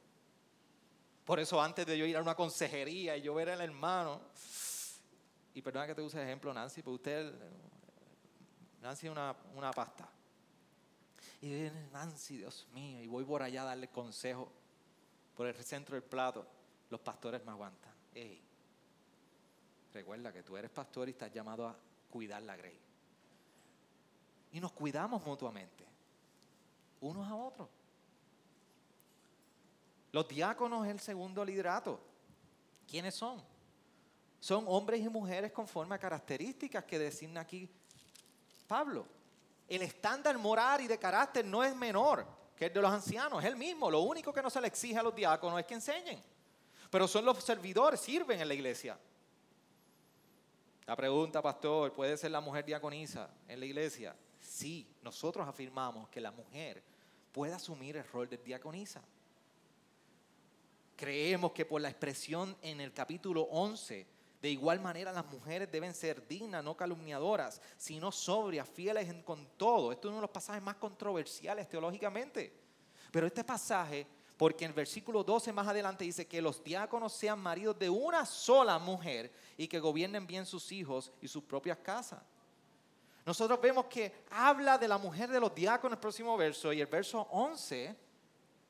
[1.25, 4.21] Por eso antes de yo ir a una consejería y yo ver al hermano,
[5.55, 7.33] y perdona que te use el ejemplo Nancy, pero usted,
[8.83, 10.07] Nancy es una, una pasta.
[11.41, 14.53] Y Nancy, Dios mío, y voy por allá a darle consejo
[15.35, 16.47] por el centro del plato,
[16.91, 17.93] los pastores me aguantan.
[19.93, 21.77] recuerda que tú eres pastor y estás llamado a
[22.11, 22.81] cuidar la grey.
[24.53, 25.85] Y nos cuidamos mutuamente,
[27.01, 27.69] unos a otros.
[30.13, 32.01] Los diáconos el segundo liderato.
[32.87, 33.43] ¿Quiénes son?
[34.45, 37.67] son hombres y mujeres conforme a características que designa aquí
[38.69, 39.07] Pablo.
[39.67, 42.27] El estándar moral y de carácter no es menor
[42.57, 43.91] que el de los ancianos, es el mismo.
[43.91, 46.23] Lo único que no se le exige a los diáconos es que enseñen.
[46.91, 48.99] Pero son los servidores, sirven en la iglesia.
[50.87, 54.15] La pregunta, pastor, ¿puede ser la mujer diaconisa en la iglesia?
[54.39, 56.83] Sí, nosotros afirmamos que la mujer
[57.33, 59.03] puede asumir el rol de diaconisa.
[60.97, 64.07] Creemos que por la expresión en el capítulo 11,
[64.45, 69.47] de igual manera las mujeres deben ser dignas, no calumniadoras, sino sobrias, fieles en, con
[69.57, 69.91] todo.
[69.91, 72.53] Esto es uno de los pasajes más controversiales teológicamente.
[73.11, 77.41] Pero este pasaje, porque en el versículo 12 más adelante dice que los diáconos sean
[77.41, 82.23] maridos de una sola mujer y que gobiernen bien sus hijos y sus propias casas.
[83.25, 86.87] Nosotros vemos que habla de la mujer de los diáconos el próximo verso y el
[86.87, 87.97] verso 11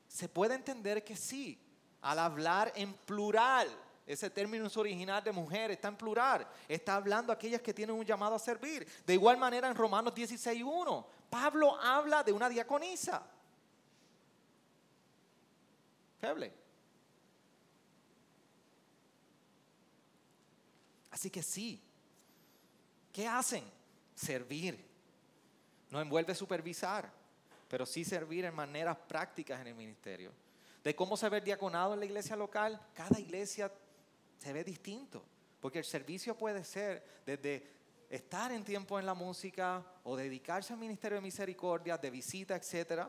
[0.07, 1.59] se puede entender que sí,
[1.99, 3.67] al hablar en plural.
[4.05, 6.47] Ese término es original de mujer, está en plural.
[6.67, 8.87] Está hablando a aquellas que tienen un llamado a servir.
[9.05, 13.25] De igual manera en Romanos 16.1, Pablo habla de una diaconisa.
[16.19, 16.53] Feble.
[21.09, 21.81] Así que sí.
[23.11, 23.63] ¿Qué hacen?
[24.13, 24.85] Servir.
[25.89, 27.11] No envuelve supervisar,
[27.67, 30.31] pero sí servir en maneras prácticas en el ministerio
[30.85, 33.71] de cómo se ve el diaconado en la iglesia local, cada iglesia
[34.37, 35.23] se ve distinto.
[35.59, 37.75] Porque el servicio puede ser desde
[38.09, 43.07] estar en tiempo en la música o dedicarse al ministerio de misericordia, de visita, etc.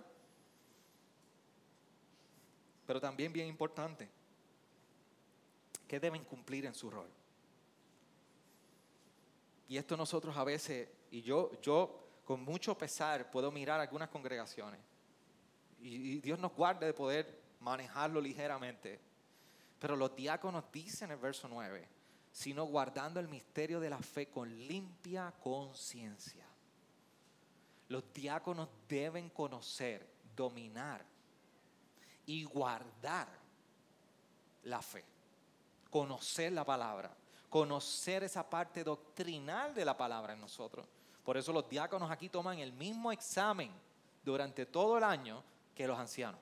[2.87, 4.09] Pero también bien importante,
[5.87, 7.11] que deben cumplir en su rol.
[9.68, 14.81] Y esto nosotros a veces, y yo, yo con mucho pesar puedo mirar algunas congregaciones.
[15.81, 19.01] Y, y Dios nos guarde de poder manejarlo ligeramente.
[19.79, 21.87] Pero los diáconos dicen en el verso 9,
[22.33, 26.45] sino guardando el misterio de la fe con limpia conciencia.
[27.89, 31.05] Los diáconos deben conocer, dominar
[32.27, 33.29] y guardar
[34.64, 35.05] la fe,
[35.91, 37.14] conocer la palabra,
[37.49, 40.87] conocer esa parte doctrinal de la palabra en nosotros.
[41.24, 43.72] Por eso los diáconos aquí toman el mismo examen
[44.24, 45.43] durante todo el año
[45.74, 46.41] que los ancianos.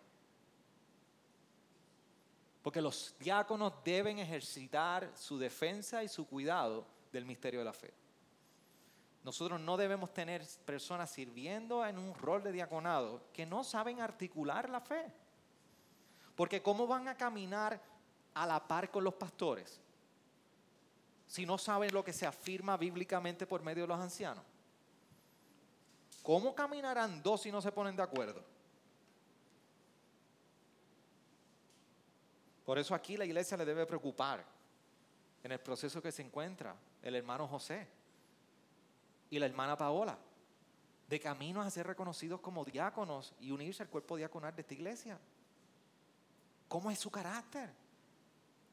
[2.64, 7.92] Porque los diáconos deben ejercitar su defensa y su cuidado del misterio de la fe.
[9.22, 14.70] Nosotros no debemos tener personas sirviendo en un rol de diaconado que no saben articular
[14.70, 15.12] la fe.
[16.34, 17.78] Porque ¿cómo van a caminar
[18.32, 19.78] a la par con los pastores
[21.26, 24.42] si no saben lo que se afirma bíblicamente por medio de los ancianos?
[26.22, 28.53] ¿Cómo caminarán dos si no se ponen de acuerdo?
[32.64, 34.44] Por eso aquí la iglesia le debe preocupar
[35.42, 37.86] en el proceso que se encuentra el hermano José
[39.28, 40.18] y la hermana Paola,
[41.08, 45.18] de camino a ser reconocidos como diáconos y unirse al cuerpo diaconal de esta iglesia.
[46.68, 47.70] ¿Cómo es su carácter?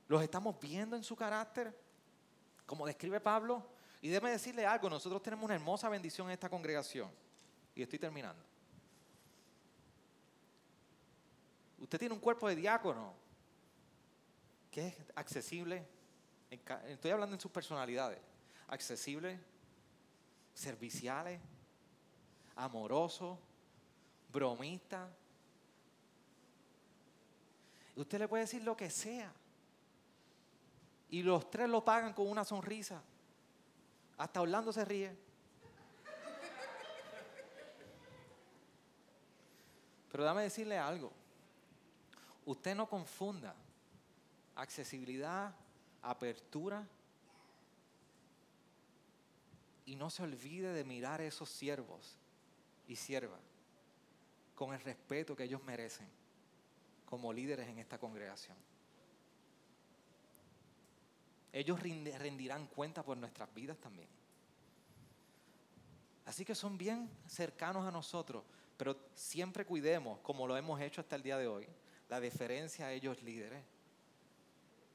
[0.07, 1.77] ¿Los estamos viendo en su carácter?
[2.65, 3.65] Como describe Pablo.
[4.01, 7.11] Y déjeme decirle algo, nosotros tenemos una hermosa bendición en esta congregación.
[7.75, 8.43] Y estoy terminando.
[11.79, 13.20] Usted tiene un cuerpo de diácono
[14.71, 15.85] que es accesible,
[16.49, 18.19] estoy hablando en sus personalidades,
[18.69, 19.37] accesible,
[20.53, 21.41] serviciales,
[22.55, 23.37] amoroso,
[24.31, 25.09] bromista.
[27.97, 29.31] Usted le puede decir lo que sea.
[31.09, 33.01] Y los tres lo pagan con una sonrisa.
[34.17, 35.17] Hasta Orlando se ríe.
[40.09, 41.11] Pero dame decirle algo.
[42.45, 43.53] Usted no confunda
[44.55, 45.55] accesibilidad,
[46.01, 46.87] apertura.
[49.85, 52.17] Y no se olvide de mirar a esos siervos
[52.87, 53.41] y siervas
[54.55, 56.07] con el respeto que ellos merecen
[57.05, 58.55] como líderes en esta congregación.
[61.51, 64.07] Ellos rendirán cuenta por nuestras vidas también.
[66.25, 68.43] Así que son bien cercanos a nosotros,
[68.77, 71.67] pero siempre cuidemos, como lo hemos hecho hasta el día de hoy,
[72.07, 73.63] la deferencia a ellos líderes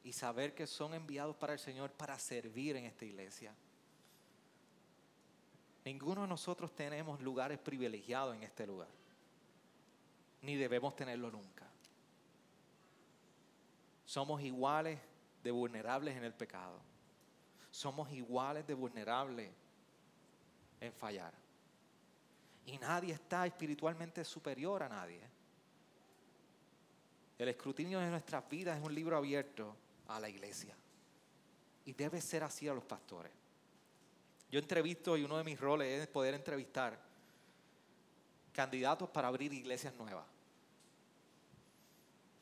[0.06, 3.52] y saber que son enviados para el Señor para servir en esta iglesia.
[5.84, 8.86] Ninguno de nosotros tenemos lugares privilegiados en este lugar,
[10.42, 11.66] ni debemos tenerlo nunca.
[14.04, 15.00] Somos iguales
[15.42, 16.78] de vulnerables en el pecado.
[17.72, 19.50] Somos iguales de vulnerables
[20.80, 21.34] en fallar.
[22.64, 25.20] Y nadie está espiritualmente superior a nadie.
[27.36, 29.74] El escrutinio de nuestras vidas es un libro abierto
[30.08, 30.74] a la iglesia.
[31.84, 33.32] Y debe ser así a los pastores.
[34.50, 36.98] Yo entrevisto y uno de mis roles es poder entrevistar
[38.52, 40.24] candidatos para abrir iglesias nuevas.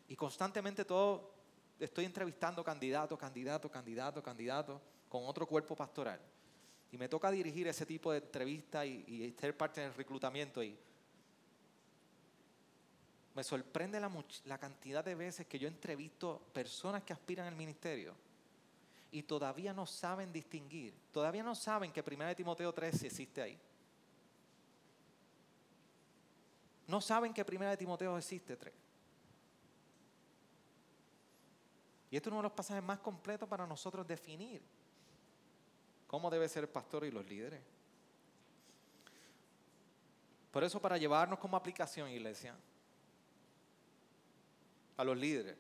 [0.09, 1.33] Y constantemente todo
[1.81, 6.21] estoy entrevistando candidatos, candidatos, candidatos, candidatos con otro cuerpo pastoral.
[6.93, 10.63] Y me toca dirigir ese tipo de entrevistas y, y ser parte del reclutamiento.
[10.63, 10.79] Y
[13.35, 18.15] me sorprende la, cantidad de veces que yo entrevisto personas que aspiran al ministerio
[19.11, 23.59] y todavía no saben distinguir, todavía no saben que 1 Timoteo 3 existe ahí.
[26.87, 28.73] No saben que 1 Timoteo existe 3.
[32.11, 34.63] Y esto es uno de los pasajes más completos para nosotros definir
[36.07, 37.61] cómo debe ser el pastor y los líderes.
[40.53, 42.55] Por eso para llevarnos como aplicación, iglesia,
[44.97, 45.57] a los líderes,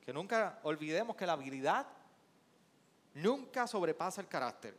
[0.00, 1.86] que nunca olvidemos que la habilidad
[3.14, 4.76] nunca sobrepasa el carácter.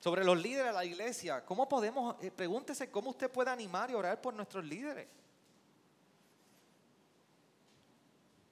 [0.00, 3.94] Sobre los líderes de la iglesia, ¿cómo podemos, eh, pregúntese cómo usted puede animar y
[3.94, 5.08] orar por nuestros líderes?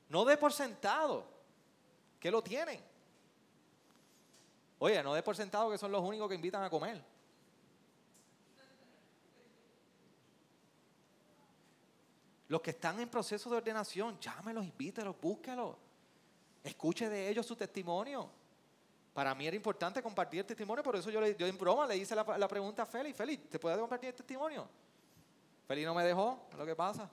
[0.09, 1.27] No dé por sentado
[2.19, 2.81] que lo tienen.
[4.79, 7.03] Oye, no dé por sentado que son los únicos que invitan a comer.
[12.49, 15.77] Los que están en proceso de ordenación, llámelos, invítelos, búsquelos.
[16.63, 18.31] Escuche de ellos su testimonio.
[19.15, 22.17] Para mí era importante compartir el testimonio, por eso yo, le, en broma le hice
[22.17, 24.69] la, pregunta a Félix, Félix, ¿te puedes compartir el testimonio?
[25.69, 27.09] Félix no me dejó, ¿es lo que pasa?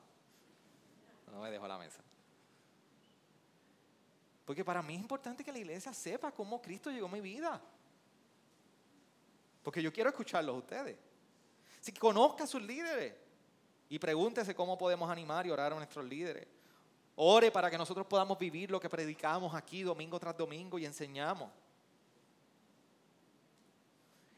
[1.31, 2.01] No me dejó la mesa.
[4.45, 7.61] Porque para mí es importante que la iglesia sepa cómo Cristo llegó a mi vida.
[9.61, 10.97] Porque yo quiero escucharlos a ustedes.
[11.79, 13.13] Si conozca a sus líderes,
[13.91, 16.47] y pregúntese cómo podemos animar y orar a nuestros líderes.
[17.17, 21.51] Ore para que nosotros podamos vivir lo que predicamos aquí domingo tras domingo y enseñamos.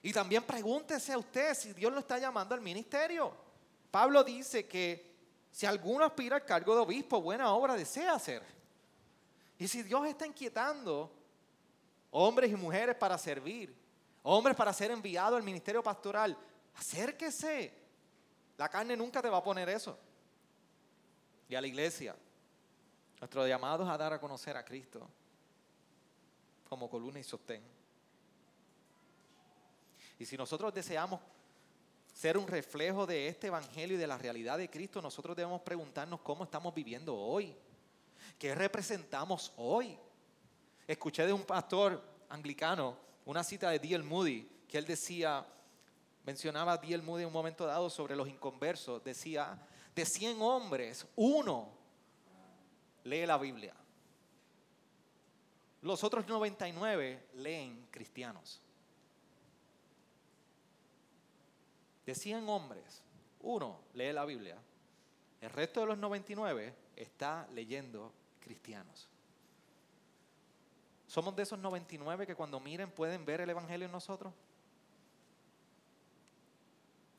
[0.02, 3.32] Y también pregúntese a usted si Dios lo está llamando al ministerio.
[3.92, 5.14] Pablo dice que
[5.52, 8.42] si alguno aspira al cargo de obispo, buena obra desea hacer.
[9.60, 11.12] Y si Dios está inquietando
[12.10, 13.72] hombres y mujeres para servir,
[14.24, 16.36] hombres para ser enviados al ministerio pastoral,
[16.74, 17.83] acérquese
[18.58, 19.98] la carne nunca te va a poner eso.
[21.50, 22.16] Y a la iglesia,
[23.20, 25.08] nuestro llamado es a dar a conocer a Cristo
[26.68, 27.64] como columna y sostén.
[30.20, 31.20] Y si nosotros deseamos
[32.14, 36.22] ser un reflejo de este evangelio y de la realidad de Cristo, nosotros debemos preguntarnos
[36.22, 37.56] cómo estamos viviendo hoy.
[38.38, 39.98] ¿Qué representamos hoy?
[40.88, 44.04] Escuché de un pastor anglicano una cita de D.L.
[44.04, 45.46] Moody que él decía,
[46.26, 47.04] mencionaba D.L.
[47.04, 49.60] Moody en un momento dado sobre los inconversos, decía,
[49.96, 51.70] de 100 hombres, uno
[53.04, 53.74] lee la Biblia.
[55.82, 58.62] Los otros 99 leen cristianos.
[62.06, 63.02] De 100 hombres,
[63.42, 64.58] uno lee la Biblia.
[65.42, 69.10] El resto de los 99 está leyendo cristianos.
[71.08, 74.34] ¿Somos de esos 99 que cuando miren pueden ver el Evangelio en nosotros?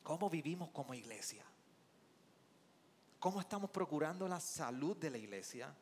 [0.05, 1.43] ¿Cómo vivimos como iglesia?
[3.19, 5.75] ¿Cómo estamos procurando la salud de la iglesia?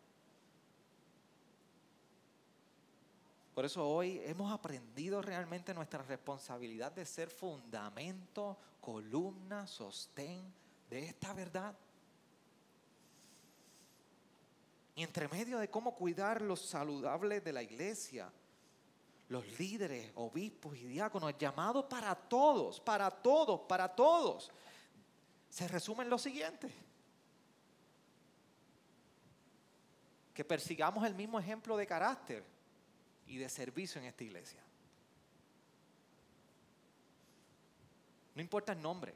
[3.53, 10.41] Por eso hoy hemos aprendido realmente nuestra responsabilidad de ser fundamento, columna, sostén
[10.89, 11.75] de esta verdad.
[14.95, 18.31] Y entre medio de cómo cuidar lo saludable de la iglesia,
[19.33, 24.51] los líderes, obispos y diáconos, llamado para todos, para todos, para todos,
[25.49, 26.71] se resume en lo siguiente.
[30.35, 32.45] Que persigamos el mismo ejemplo de carácter
[33.27, 34.61] y de servicio en esta iglesia.
[38.35, 39.15] No importa el nombre.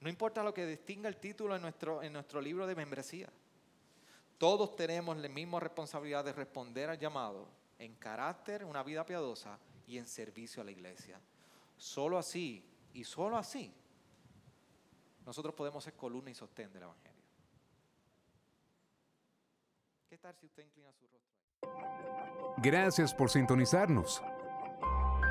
[0.00, 3.28] No importa lo que distinga el título en nuestro, en nuestro libro de membresía.
[4.38, 7.46] Todos tenemos la misma responsabilidad de responder al llamado
[7.78, 11.20] en carácter, una vida piadosa y en servicio a la iglesia.
[11.76, 13.74] Solo así y solo así
[15.26, 17.16] nosotros podemos ser columna y sostén del Evangelio.
[22.58, 24.22] Gracias por sintonizarnos.